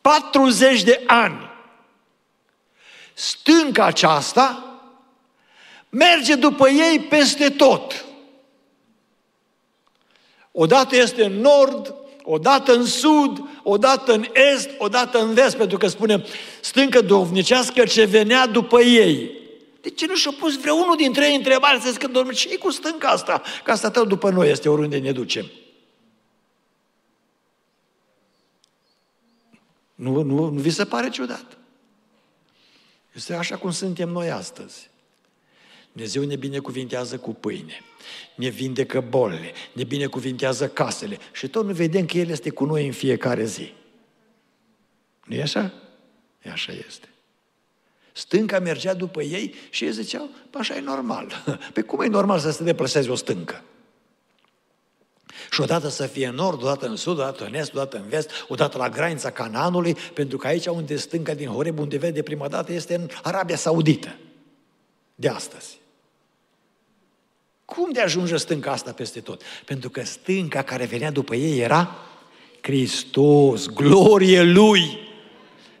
40 0.00 0.82
de 0.82 1.02
ani, 1.06 1.50
stânca 3.14 3.84
aceasta 3.84 4.64
merge 5.88 6.34
după 6.34 6.68
ei 6.68 7.00
peste 7.00 7.48
tot. 7.48 8.04
Odată 10.52 10.96
este 10.96 11.24
în 11.24 11.40
nord, 11.40 11.94
odată 12.22 12.74
în 12.74 12.84
sud, 12.86 13.42
odată 13.64 14.12
în 14.12 14.26
est, 14.54 14.70
odată 14.78 15.18
în 15.18 15.34
vest, 15.34 15.56
pentru 15.56 15.78
că 15.78 15.86
spunem 15.86 16.24
stâncă 16.60 17.00
dovnicească 17.00 17.84
ce 17.84 18.04
venea 18.04 18.46
după 18.46 18.80
ei. 18.80 19.42
De 19.80 19.90
ce 19.90 20.06
nu 20.06 20.14
și-a 20.14 20.34
pus 20.38 20.60
vreunul 20.60 20.96
dintre 20.96 21.28
ei 21.28 21.36
întrebare 21.36 21.80
să 21.82 21.90
zică, 21.90 22.06
domnule, 22.06 22.36
ce 22.36 22.58
cu 22.58 22.70
stânca 22.70 23.08
asta? 23.08 23.42
Că 23.64 23.70
asta 23.70 23.90
tot 23.90 24.08
după 24.08 24.30
noi 24.30 24.50
este 24.50 24.68
oriunde 24.68 24.98
ne 24.98 25.12
ducem. 25.12 25.50
Nu, 29.94 30.22
nu, 30.22 30.50
nu 30.50 30.60
vi 30.60 30.70
se 30.70 30.84
pare 30.84 31.08
ciudat? 31.08 31.58
Este 33.12 33.34
așa 33.34 33.56
cum 33.56 33.70
suntem 33.70 34.08
noi 34.08 34.30
astăzi. 34.30 34.90
Dumnezeu 35.92 36.24
ne 36.24 36.36
binecuvintează 36.36 37.18
cu 37.18 37.34
pâine, 37.34 37.80
ne 38.34 38.48
vindecă 38.48 39.00
bolile, 39.00 39.52
ne 39.72 39.84
binecuvintează 39.84 40.68
casele 40.68 41.18
și 41.32 41.48
tot 41.48 41.64
nu 41.64 41.72
vedem 41.72 42.06
că 42.06 42.16
El 42.16 42.28
este 42.28 42.50
cu 42.50 42.64
noi 42.64 42.86
în 42.86 42.92
fiecare 42.92 43.44
zi. 43.44 43.72
nu 45.24 45.34
e 45.34 45.42
așa? 45.42 45.72
E 46.42 46.50
așa 46.50 46.72
este. 46.86 47.08
Stânca 48.12 48.58
mergea 48.58 48.94
după 48.94 49.22
ei 49.22 49.54
și 49.70 49.84
ei 49.84 49.92
ziceau, 49.92 50.28
așa 50.52 50.76
e 50.76 50.80
normal. 50.80 51.44
Pe 51.74 51.82
cum 51.82 52.00
e 52.00 52.06
normal 52.06 52.38
să 52.38 52.50
se 52.50 52.64
deplaseze 52.64 53.10
o 53.10 53.14
stâncă? 53.14 53.62
Și 55.50 55.60
odată 55.60 55.88
să 55.88 56.06
fie 56.06 56.26
în 56.26 56.34
nord, 56.34 56.62
odată 56.62 56.86
în 56.86 56.96
sud, 56.96 57.18
odată 57.18 57.44
în 57.44 57.54
est, 57.54 57.74
odată 57.74 57.96
în 57.96 58.08
vest, 58.08 58.30
odată 58.48 58.78
la 58.78 58.88
granița 58.88 59.30
Cananului, 59.30 59.96
pentru 60.14 60.36
că 60.36 60.46
aici 60.46 60.66
unde 60.66 60.96
stânca 60.96 61.34
din 61.34 61.48
Horeb, 61.48 61.78
unde 61.78 61.96
vede 61.96 62.22
prima 62.22 62.48
dată, 62.48 62.72
este 62.72 62.94
în 62.94 63.08
Arabia 63.22 63.56
Saudită. 63.56 64.16
De 65.14 65.28
astăzi. 65.28 65.78
Cum 67.74 67.92
de 67.92 68.00
ajunge 68.00 68.36
stânca 68.36 68.70
asta 68.70 68.92
peste 68.92 69.20
tot? 69.20 69.42
Pentru 69.64 69.90
că 69.90 70.04
stânca 70.04 70.62
care 70.62 70.84
venea 70.84 71.10
după 71.10 71.34
ei 71.34 71.60
era 71.60 71.96
Hristos, 72.60 73.66
glorie 73.66 74.42
Lui. 74.42 74.98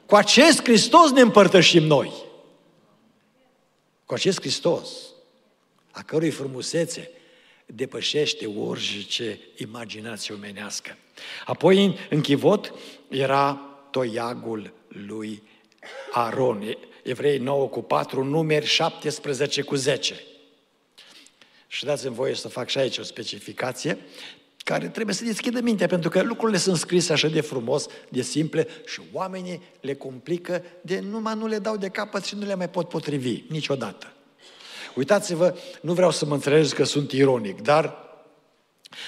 Cu 0.06 0.14
acest 0.14 0.62
Hristos 0.62 1.10
ne 1.10 1.20
împărtășim 1.20 1.82
noi. 1.82 2.12
Cu 4.04 4.14
acest 4.14 4.40
Hristos, 4.40 4.90
a 5.90 6.02
cărui 6.02 6.30
frumusețe 6.30 7.10
depășește 7.66 8.46
orice 8.46 9.38
imaginație 9.56 10.34
omenească. 10.34 10.96
Apoi, 11.46 11.84
în, 11.84 11.94
în 12.10 12.20
chivot, 12.20 12.72
era 13.08 13.60
toiagul 13.90 14.72
lui 14.88 15.42
Aron. 16.12 16.76
Evrei 17.02 17.38
9 17.38 17.68
cu 17.68 17.82
4, 17.82 18.24
numeri 18.24 18.66
17 18.66 19.62
cu 19.62 19.74
10. 19.74 20.14
Și 21.74 21.84
dați-mi 21.84 22.14
voie 22.14 22.34
să 22.34 22.48
fac 22.48 22.68
și 22.68 22.78
aici 22.78 22.98
o 22.98 23.02
specificație 23.02 23.98
care 24.64 24.88
trebuie 24.88 25.14
să 25.14 25.24
deschidă 25.24 25.60
mintea, 25.60 25.86
pentru 25.86 26.10
că 26.10 26.22
lucrurile 26.22 26.58
sunt 26.58 26.76
scrise 26.76 27.12
așa 27.12 27.28
de 27.28 27.40
frumos, 27.40 27.86
de 28.08 28.22
simple 28.22 28.66
și 28.86 29.00
oamenii 29.12 29.62
le 29.80 29.94
complică 29.94 30.62
de 30.80 31.00
numai 31.00 31.34
nu 31.34 31.46
le 31.46 31.58
dau 31.58 31.76
de 31.76 31.88
capăt 31.88 32.24
și 32.24 32.34
nu 32.34 32.46
le 32.46 32.54
mai 32.54 32.68
pot 32.68 32.88
potrivi 32.88 33.42
niciodată. 33.48 34.12
Uitați-vă, 34.94 35.56
nu 35.80 35.92
vreau 35.92 36.10
să 36.10 36.26
mă 36.26 36.34
înțelegeți 36.34 36.74
că 36.74 36.84
sunt 36.84 37.12
ironic, 37.12 37.60
dar 37.60 37.94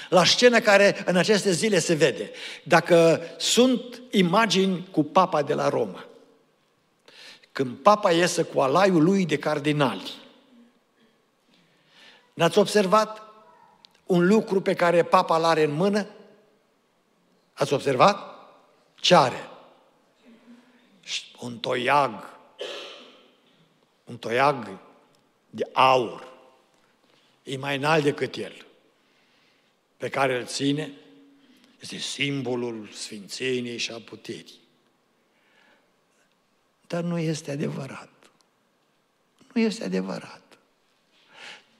la 0.09 0.25
scena 0.25 0.59
care 0.59 1.03
în 1.05 1.15
aceste 1.15 1.51
zile 1.51 1.79
se 1.79 1.93
vede, 1.93 2.31
dacă 2.63 3.21
sunt 3.37 4.01
imagini 4.11 4.87
cu 4.91 5.03
papa 5.03 5.41
de 5.43 5.53
la 5.53 5.69
Roma, 5.69 6.05
când 7.51 7.75
papa 7.75 8.11
iese 8.11 8.41
cu 8.41 8.59
alaiul 8.59 9.03
lui 9.03 9.25
de 9.25 9.37
cardinali, 9.37 10.25
N-ați 12.37 12.57
observat 12.57 13.21
un 14.05 14.27
lucru 14.27 14.61
pe 14.61 14.73
care 14.73 15.03
papa 15.03 15.37
îl 15.37 15.43
are 15.43 15.63
în 15.63 15.71
mână? 15.71 16.07
Ați 17.53 17.73
observat? 17.73 18.17
Ce 18.95 19.15
are? 19.15 19.49
Un 21.39 21.57
toiag. 21.57 22.37
Un 24.03 24.17
toiag 24.17 24.79
de 25.49 25.69
aur. 25.73 26.27
E 27.43 27.57
mai 27.57 27.75
înalt 27.75 28.03
decât 28.03 28.35
el. 28.35 28.65
Pe 29.97 30.09
care 30.09 30.37
îl 30.39 30.45
ține. 30.45 30.91
Este 31.79 31.97
simbolul 31.97 32.89
sfințeniei 32.93 33.77
și 33.77 33.91
a 33.91 33.99
puterii. 33.99 34.59
Dar 36.87 37.03
nu 37.03 37.17
este 37.17 37.51
adevărat. 37.51 38.09
Nu 39.53 39.61
este 39.61 39.83
adevărat 39.83 40.46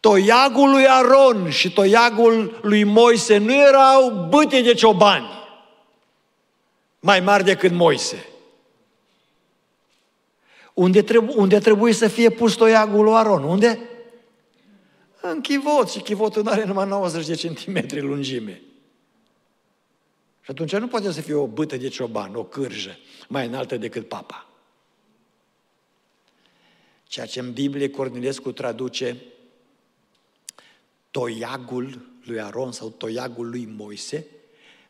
toiagul 0.07 0.69
lui 0.69 0.87
Aron 0.87 1.49
și 1.49 1.71
toiagul 1.71 2.59
lui 2.61 2.83
Moise 2.83 3.37
nu 3.37 3.53
erau 3.53 4.27
bâte 4.29 4.61
de 4.61 4.73
ciobani 4.73 5.27
mai 6.99 7.19
mari 7.19 7.43
decât 7.43 7.71
Moise. 7.71 8.29
Unde, 10.73 11.01
trebu- 11.01 11.33
unde 11.35 11.59
trebuie 11.59 11.93
să 11.93 12.07
fie 12.07 12.29
pus 12.29 12.53
toiagul 12.53 13.03
lui 13.03 13.13
Aron? 13.13 13.43
Unde? 13.43 13.79
În 15.21 15.41
chivot. 15.41 15.89
Și 15.89 15.99
chivotul 15.99 16.43
nu 16.43 16.49
are 16.49 16.63
numai 16.63 16.87
90 16.87 17.25
de 17.25 17.35
centimetri 17.35 18.01
lungime. 18.01 18.61
Și 20.41 20.51
atunci 20.51 20.75
nu 20.75 20.87
poate 20.87 21.11
să 21.11 21.21
fie 21.21 21.33
o 21.33 21.47
bâtă 21.47 21.77
de 21.77 21.87
cioban, 21.87 22.35
o 22.35 22.43
cârjă, 22.43 22.97
mai 23.27 23.45
înaltă 23.45 23.77
decât 23.77 24.07
papa. 24.07 24.49
Ceea 27.03 27.25
ce 27.25 27.39
în 27.39 27.53
Biblie 27.53 27.89
Cornilescu 27.89 28.51
traduce 28.51 29.17
toiagul 31.17 32.01
lui 32.23 32.39
Aron 32.39 32.71
sau 32.71 32.89
toiagul 32.89 33.49
lui 33.49 33.65
Moise, 33.77 34.25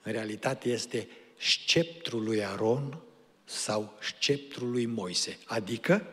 în 0.03 0.11
realitate 0.11 0.69
este 0.69 1.07
sceptrul 1.37 2.23
lui 2.23 2.45
Aron 2.45 2.97
sau 3.43 3.97
sceptrul 4.01 4.71
lui 4.71 4.85
Moise. 4.85 5.37
Adică, 5.45 6.07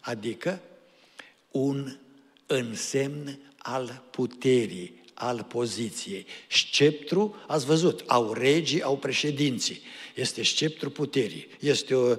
adică 0.00 0.60
un 1.50 1.96
însemn 2.46 3.38
al 3.56 4.02
puterii, 4.10 5.02
al 5.14 5.42
poziției. 5.48 6.26
Sceptru, 6.50 7.36
ați 7.46 7.66
văzut, 7.66 8.04
au 8.06 8.32
regii, 8.32 8.82
au 8.82 8.96
președinții. 8.96 9.80
Este 10.14 10.42
sceptru 10.42 10.90
puterii. 10.90 11.46
Este 11.60 11.94
o, 11.94 12.10
uh, 12.10 12.16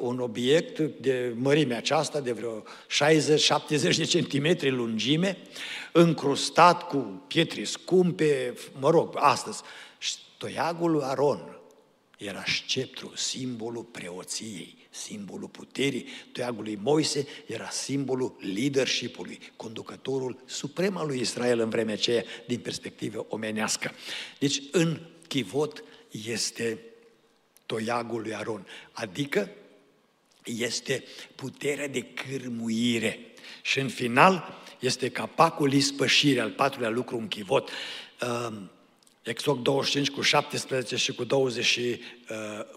un 0.00 0.20
obiect 0.20 0.78
de 0.78 1.32
mărime 1.36 1.74
aceasta, 1.74 2.20
de 2.20 2.32
vreo 2.32 2.64
60-70 2.88 3.96
de 3.96 4.04
centimetri 4.04 4.70
lungime, 4.70 5.36
încrustat 5.92 6.88
cu 6.88 7.22
pietre 7.26 7.64
scumpe, 7.64 8.54
mă 8.78 8.90
rog, 8.90 9.14
astăzi. 9.18 9.62
Toiagul 10.38 10.90
lui 10.90 11.02
Aron 11.04 11.60
era 12.18 12.44
sceptru, 12.46 13.12
simbolul 13.16 13.82
preoției, 13.82 14.76
simbolul 14.90 15.48
puterii. 15.48 16.06
Toiagul 16.32 16.62
lui 16.62 16.78
Moise 16.82 17.26
era 17.46 17.70
simbolul 17.70 18.36
leadership-ului, 18.54 19.38
conducătorul 19.56 20.42
suprem 20.44 20.96
al 20.96 21.06
lui 21.06 21.20
Israel 21.20 21.60
în 21.60 21.68
vremea 21.68 21.94
aceea, 21.94 22.24
din 22.46 22.58
perspectivă 22.58 23.26
omenească. 23.28 23.92
Deci, 24.38 24.62
în 24.70 25.00
chivot 25.28 25.84
este 26.26 26.80
toiagul 27.66 28.20
lui 28.20 28.34
Aron, 28.34 28.66
adică 28.92 29.50
este 30.44 31.04
puterea 31.34 31.88
de 31.88 32.02
cârmuire. 32.02 33.31
Și 33.62 33.80
în 33.80 33.88
final 33.88 34.60
este 34.78 35.08
capacul 35.08 35.72
ispășirii, 35.72 36.40
al 36.40 36.50
patrulea 36.50 36.90
lucru 36.90 37.16
în 37.16 37.28
chivot. 37.28 37.70
Um, 38.48 38.70
Exod 39.22 39.58
25 39.62 40.10
cu 40.10 40.20
17 40.20 40.96
și 40.96 41.12
cu, 41.14 41.24
20, 41.24 41.76
uh, 41.76 41.98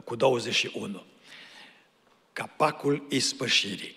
cu 0.03 0.15
21. 0.15 1.03
Capacul 2.33 3.05
ispășirii, 3.09 3.95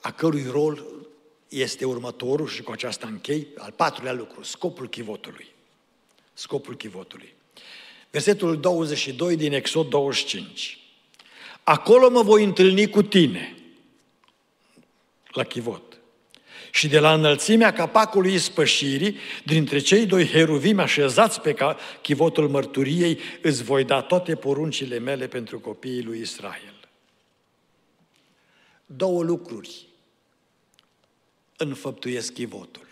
a 0.00 0.10
cărui 0.10 0.46
rol 0.50 0.84
este 1.48 1.84
următorul 1.84 2.48
și 2.48 2.62
cu 2.62 2.72
aceasta 2.72 3.06
închei, 3.06 3.46
al 3.56 3.70
patrulea 3.70 4.12
lucru, 4.12 4.42
scopul 4.42 4.88
chivotului. 4.88 5.46
Scopul 6.32 6.76
chivotului. 6.76 7.34
Versetul 8.10 8.60
22 8.60 9.36
din 9.36 9.52
Exod 9.52 9.88
25. 9.88 10.78
Acolo 11.62 12.10
mă 12.10 12.22
voi 12.22 12.44
întâlni 12.44 12.90
cu 12.90 13.02
tine, 13.02 13.54
la 15.34 15.44
chivot. 15.44 15.98
Și 16.70 16.88
de 16.88 16.98
la 16.98 17.14
înălțimea 17.14 17.72
capacului 17.72 18.34
ispășirii, 18.34 19.16
dintre 19.44 19.78
cei 19.78 20.06
doi 20.06 20.26
heruvimi 20.26 20.80
așezați 20.80 21.40
pe 21.40 21.56
chivotul 22.02 22.48
mărturiei, 22.48 23.18
îți 23.42 23.62
voi 23.62 23.84
da 23.84 24.02
toate 24.02 24.34
poruncile 24.34 24.98
mele 24.98 25.26
pentru 25.26 25.60
copiii 25.60 26.02
lui 26.02 26.20
Israel. 26.20 26.88
Două 28.86 29.22
lucruri 29.22 29.86
înfăptuiesc 31.56 32.32
chivotul 32.32 32.86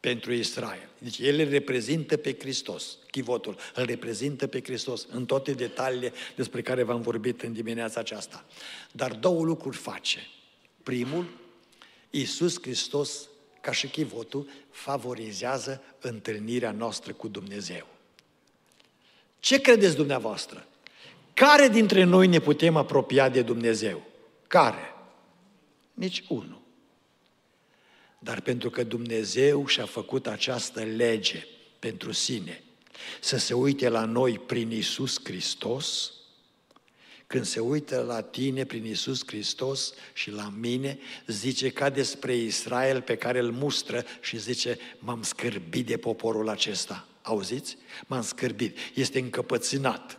pentru 0.00 0.32
Israel. 0.32 0.88
Deci 0.98 1.18
el 1.18 1.38
îl 1.38 1.48
reprezintă 1.48 2.16
pe 2.16 2.36
Hristos, 2.38 2.98
chivotul, 3.10 3.56
îl 3.74 3.84
reprezintă 3.84 4.46
pe 4.46 4.60
Hristos 4.62 5.06
în 5.10 5.24
toate 5.24 5.52
detaliile 5.52 6.12
despre 6.36 6.62
care 6.62 6.82
v-am 6.82 7.00
vorbit 7.00 7.42
în 7.42 7.52
dimineața 7.52 8.00
aceasta. 8.00 8.44
Dar 8.92 9.12
două 9.12 9.44
lucruri 9.44 9.76
face. 9.76 10.26
Primul, 10.82 11.26
Iisus 12.10 12.60
Hristos, 12.60 13.28
ca 13.60 13.72
și 13.72 13.86
chivotul, 13.86 14.48
favorizează 14.70 15.82
întâlnirea 16.00 16.70
noastră 16.70 17.12
cu 17.12 17.28
Dumnezeu. 17.28 17.86
Ce 19.38 19.60
credeți 19.60 19.96
dumneavoastră? 19.96 20.66
Care 21.34 21.68
dintre 21.68 22.02
noi 22.02 22.26
ne 22.26 22.38
putem 22.38 22.76
apropia 22.76 23.28
de 23.28 23.42
Dumnezeu? 23.42 24.02
Care? 24.46 24.94
Nici 25.94 26.24
unul. 26.28 26.60
Dar 28.18 28.40
pentru 28.40 28.70
că 28.70 28.84
Dumnezeu 28.84 29.66
și-a 29.66 29.86
făcut 29.86 30.26
această 30.26 30.82
lege 30.82 31.46
pentru 31.78 32.12
sine, 32.12 32.62
să 33.20 33.36
se 33.36 33.54
uite 33.54 33.88
la 33.88 34.04
noi 34.04 34.38
prin 34.38 34.70
Isus 34.70 35.20
Hristos, 35.22 36.12
când 37.26 37.44
se 37.44 37.60
uită 37.60 38.02
la 38.02 38.22
tine 38.22 38.64
prin 38.64 38.84
Isus 38.84 39.22
Hristos 39.26 39.92
și 40.12 40.30
la 40.30 40.52
mine, 40.58 40.98
zice 41.26 41.70
ca 41.70 41.90
despre 41.90 42.36
Israel 42.36 43.02
pe 43.02 43.16
care 43.16 43.38
îl 43.38 43.50
mustră 43.52 44.04
și 44.20 44.38
zice, 44.38 44.78
m-am 44.98 45.22
scârbit 45.22 45.86
de 45.86 45.96
poporul 45.96 46.48
acesta. 46.48 47.06
Auziți? 47.22 47.76
M-am 48.06 48.22
scârbit. 48.22 48.76
Este 48.94 49.18
încăpățânat. 49.18 50.18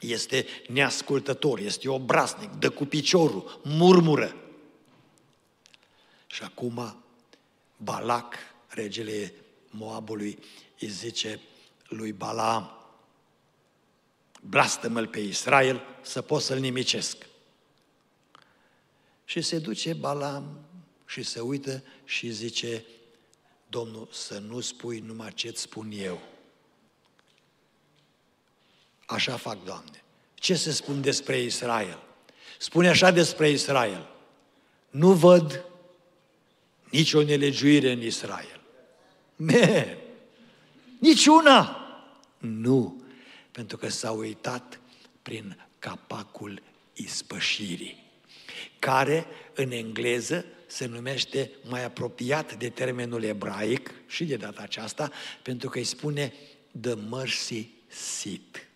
Este 0.00 0.46
neascultător, 0.68 1.58
este 1.58 1.88
obraznic, 1.88 2.50
dă 2.50 2.70
cu 2.70 2.84
piciorul, 2.84 3.60
murmură. 3.64 4.36
Și 6.26 6.42
acum 6.42 6.96
Balac, 7.76 8.34
regele 8.68 9.34
Moabului, 9.70 10.38
îi 10.78 10.88
zice 10.88 11.40
lui 11.88 12.12
Balaam, 12.12 12.81
blastămă 14.48 15.02
pe 15.02 15.20
Israel 15.20 15.82
să 16.02 16.22
pot 16.22 16.42
să-l 16.42 16.58
nimicesc. 16.58 17.16
Și 19.24 19.40
se 19.40 19.58
duce 19.58 19.92
Balaam 19.92 20.58
și 21.06 21.22
se 21.22 21.40
uită 21.40 21.82
și 22.04 22.30
zice, 22.30 22.84
Domnul, 23.68 24.08
să 24.12 24.38
nu 24.38 24.60
spui 24.60 24.98
numai 24.98 25.32
ce-ți 25.34 25.60
spun 25.60 25.90
eu. 25.94 26.20
Așa 29.06 29.36
fac, 29.36 29.64
Doamne. 29.64 30.02
Ce 30.34 30.54
se 30.54 30.70
spun 30.70 31.00
despre 31.00 31.40
Israel? 31.40 32.02
Spune 32.58 32.88
așa 32.88 33.10
despre 33.10 33.50
Israel. 33.50 34.08
Nu 34.90 35.12
văd 35.12 35.64
nici 36.90 37.12
o 37.12 37.22
nelegiuire 37.22 37.92
în 37.92 38.02
Israel. 38.02 38.60
Man, 39.36 39.96
niciuna! 40.98 41.76
Nu, 42.38 43.01
pentru 43.52 43.76
că 43.76 43.88
s-a 43.88 44.10
uitat 44.10 44.80
prin 45.22 45.66
capacul 45.78 46.62
ispășirii, 46.92 48.02
care 48.78 49.26
în 49.54 49.70
engleză 49.70 50.44
se 50.66 50.86
numește 50.86 51.50
mai 51.68 51.84
apropiat 51.84 52.54
de 52.58 52.68
termenul 52.68 53.22
ebraic 53.22 53.90
și 54.06 54.24
de 54.24 54.36
data 54.36 54.62
aceasta, 54.62 55.10
pentru 55.42 55.68
că 55.68 55.78
îi 55.78 55.84
spune 55.84 56.32
the 56.80 56.94
mercy 56.94 57.68
seat. 57.86 58.68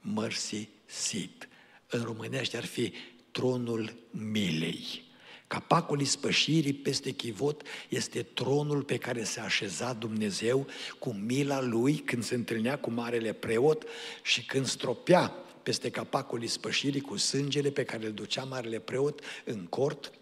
Mercy 0.00 0.68
seat. 0.86 1.48
În 1.88 2.02
românește 2.02 2.56
ar 2.56 2.64
fi 2.64 2.92
tronul 3.30 3.94
milei. 4.10 5.09
Capacul 5.50 6.00
ispășirii 6.00 6.72
peste 6.72 7.10
chivot 7.10 7.62
este 7.88 8.22
tronul 8.22 8.82
pe 8.82 8.96
care 8.96 9.24
se 9.24 9.40
așeza 9.40 9.92
Dumnezeu 9.92 10.66
cu 10.98 11.10
mila 11.12 11.60
lui 11.60 11.94
când 11.94 12.24
se 12.24 12.34
întâlnea 12.34 12.78
cu 12.78 12.90
marele 12.90 13.32
preot 13.32 13.84
și 14.22 14.44
când 14.44 14.66
stropea 14.66 15.34
peste 15.62 15.90
capacul 15.90 16.42
ispășirii 16.42 17.00
cu 17.00 17.16
sângele 17.16 17.70
pe 17.70 17.84
care 17.84 18.06
îl 18.06 18.12
ducea 18.12 18.44
marele 18.44 18.78
preot 18.78 19.20
în 19.44 19.66
cort, 19.66 20.12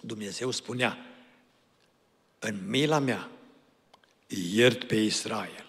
Dumnezeu 0.00 0.50
spunea, 0.50 0.98
în 2.38 2.58
mila 2.66 2.98
mea 2.98 3.30
iert 4.52 4.84
pe 4.84 4.96
Israel. 4.96 5.66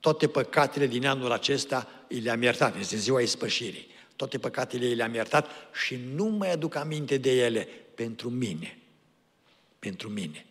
Toate 0.00 0.28
păcatele 0.28 0.86
din 0.86 1.06
anul 1.06 1.32
acesta 1.32 1.88
îi 2.08 2.20
le-am 2.20 2.42
iertat, 2.42 2.78
este 2.78 2.96
ziua 2.96 3.20
ispășirii. 3.20 3.86
Toate 4.16 4.38
păcatele 4.38 4.86
îi 4.86 4.94
le-am 4.94 5.14
iertat 5.14 5.50
și 5.84 5.98
nu 6.14 6.24
mai 6.24 6.52
aduc 6.52 6.74
aminte 6.74 7.16
de 7.16 7.30
ele 7.30 7.68
pentru 8.04 8.30
mine. 8.30 8.78
Pentru 9.78 10.08
mine. 10.08 10.46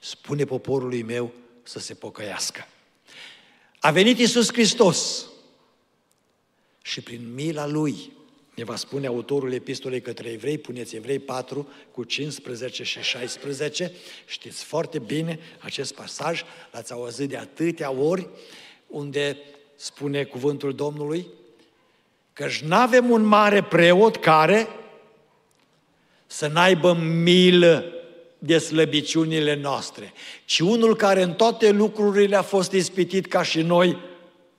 Spune 0.00 0.44
poporului 0.44 1.02
meu 1.02 1.32
să 1.62 1.78
se 1.78 1.94
pocăiască. 1.94 2.68
A 3.80 3.90
venit 3.90 4.18
Isus 4.18 4.52
Hristos 4.52 5.26
și 6.82 7.00
prin 7.00 7.34
mila 7.34 7.66
Lui, 7.66 8.12
ne 8.54 8.64
va 8.64 8.76
spune 8.76 9.06
autorul 9.06 9.52
epistolei 9.52 10.00
către 10.00 10.28
evrei, 10.28 10.58
puneți 10.58 10.96
evrei 10.96 11.18
4 11.18 11.68
cu 11.90 12.04
15 12.04 12.82
și 12.82 13.00
16, 13.00 13.92
știți 14.26 14.64
foarte 14.64 14.98
bine 14.98 15.38
acest 15.58 15.94
pasaj, 15.94 16.42
l-ați 16.72 16.92
auzit 16.92 17.28
de 17.28 17.36
atâtea 17.36 17.90
ori, 17.90 18.28
unde 18.86 19.38
spune 19.76 20.24
cuvântul 20.24 20.74
Domnului, 20.74 21.26
că 22.32 22.48
nu 22.66 22.74
avem 22.74 23.10
un 23.10 23.22
mare 23.22 23.62
preot 23.62 24.16
care 24.16 24.68
să 26.26 26.46
n-aibă 26.46 26.92
milă 26.92 27.84
de 28.38 28.58
slăbiciunile 28.58 29.56
noastre, 29.56 30.12
ci 30.44 30.58
unul 30.58 30.96
care 30.96 31.22
în 31.22 31.32
toate 31.32 31.70
lucrurile 31.70 32.36
a 32.36 32.42
fost 32.42 32.72
ispitit 32.72 33.26
ca 33.26 33.42
și 33.42 33.62
noi, 33.62 33.98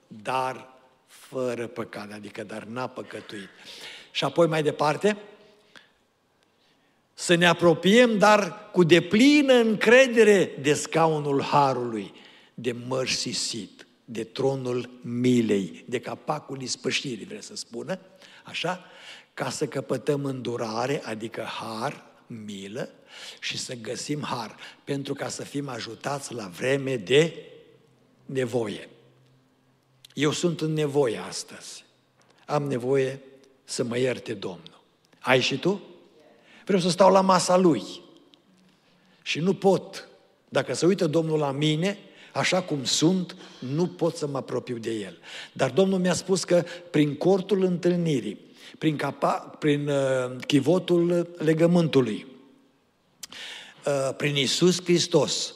dar 0.06 0.68
fără 1.06 1.66
păcat, 1.66 2.12
adică 2.12 2.44
dar 2.44 2.62
n-a 2.62 2.86
păcătuit. 2.86 3.48
Și 4.10 4.24
apoi 4.24 4.46
mai 4.46 4.62
departe, 4.62 5.16
să 7.14 7.34
ne 7.34 7.46
apropiem, 7.46 8.18
dar 8.18 8.70
cu 8.72 8.84
deplină 8.84 9.52
încredere 9.52 10.50
de 10.60 10.74
scaunul 10.74 11.42
Harului, 11.42 12.12
de 12.54 12.74
mărsisit, 12.86 13.86
de 14.04 14.24
tronul 14.24 14.90
milei, 15.00 15.84
de 15.86 16.00
capacul 16.00 16.62
ispășirii, 16.62 17.24
vreți 17.24 17.46
să 17.46 17.56
spună, 17.56 17.98
așa? 18.44 18.84
Ca 19.36 19.50
să 19.50 19.66
căpătăm 19.66 20.24
îndurare, 20.24 21.02
adică 21.04 21.42
har, 21.42 22.04
milă 22.26 22.88
și 23.40 23.58
să 23.58 23.74
găsim 23.74 24.22
har, 24.22 24.56
pentru 24.84 25.14
ca 25.14 25.28
să 25.28 25.42
fim 25.42 25.68
ajutați 25.68 26.34
la 26.34 26.46
vreme 26.46 26.96
de 26.96 27.34
nevoie. 28.26 28.88
Eu 30.14 30.30
sunt 30.30 30.60
în 30.60 30.72
nevoie 30.72 31.18
astăzi. 31.18 31.84
Am 32.46 32.62
nevoie 32.62 33.20
să 33.64 33.84
mă 33.84 33.98
ierte 33.98 34.34
Domnul. 34.34 34.82
Ai 35.20 35.40
și 35.40 35.58
tu? 35.58 35.82
Vreau 36.64 36.80
să 36.80 36.90
stau 36.90 37.12
la 37.12 37.20
masa 37.20 37.56
Lui. 37.56 37.82
Și 39.22 39.40
nu 39.40 39.54
pot. 39.54 40.08
Dacă 40.48 40.74
se 40.74 40.86
uită 40.86 41.06
Domnul 41.06 41.38
la 41.38 41.50
mine, 41.50 41.98
așa 42.32 42.62
cum 42.62 42.84
sunt, 42.84 43.36
nu 43.58 43.86
pot 43.86 44.16
să 44.16 44.26
mă 44.26 44.36
apropiu 44.36 44.78
de 44.78 44.90
El. 44.90 45.18
Dar 45.52 45.70
Domnul 45.70 45.98
mi-a 45.98 46.14
spus 46.14 46.44
că 46.44 46.64
prin 46.90 47.16
cortul 47.16 47.62
întâlnirii, 47.62 48.44
prin, 48.78 48.96
capa, 48.96 49.32
prin 49.32 49.88
uh, 49.88 50.36
chivotul 50.46 51.34
legământului, 51.38 52.26
uh, 53.86 54.14
prin 54.16 54.36
Isus 54.36 54.82
Hristos, 54.82 55.54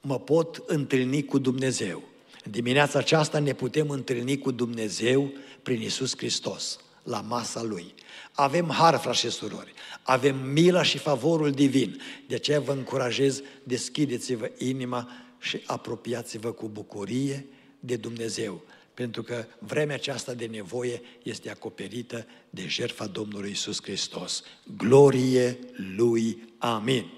mă 0.00 0.18
pot 0.18 0.62
întâlni 0.66 1.24
cu 1.24 1.38
Dumnezeu. 1.38 2.02
În 2.44 2.50
dimineața 2.50 2.98
aceasta 2.98 3.38
ne 3.38 3.52
putem 3.52 3.90
întâlni 3.90 4.38
cu 4.38 4.50
Dumnezeu 4.50 5.32
prin 5.62 5.80
Isus 5.80 6.16
Hristos, 6.16 6.78
la 7.02 7.20
masa 7.20 7.62
Lui. 7.62 7.94
Avem 8.32 8.68
har, 8.70 8.98
frați 8.98 9.18
și 9.18 9.30
surori, 9.30 9.72
avem 10.02 10.36
mila 10.36 10.82
și 10.82 10.98
favorul 10.98 11.50
divin. 11.50 12.00
De 12.28 12.34
aceea 12.34 12.60
vă 12.60 12.72
încurajez, 12.72 13.42
deschideți-vă 13.62 14.50
inima 14.58 15.08
și 15.38 15.62
apropiați-vă 15.66 16.52
cu 16.52 16.68
bucurie 16.68 17.46
de 17.80 17.96
Dumnezeu 17.96 18.62
pentru 18.96 19.22
că 19.22 19.44
vremea 19.58 19.94
aceasta 19.94 20.34
de 20.34 20.46
nevoie 20.46 21.00
este 21.22 21.50
acoperită 21.50 22.26
de 22.50 22.66
jertfa 22.66 23.06
Domnului 23.06 23.50
Isus 23.50 23.82
Hristos. 23.82 24.42
Glorie 24.76 25.58
lui, 25.96 26.54
amin. 26.58 27.12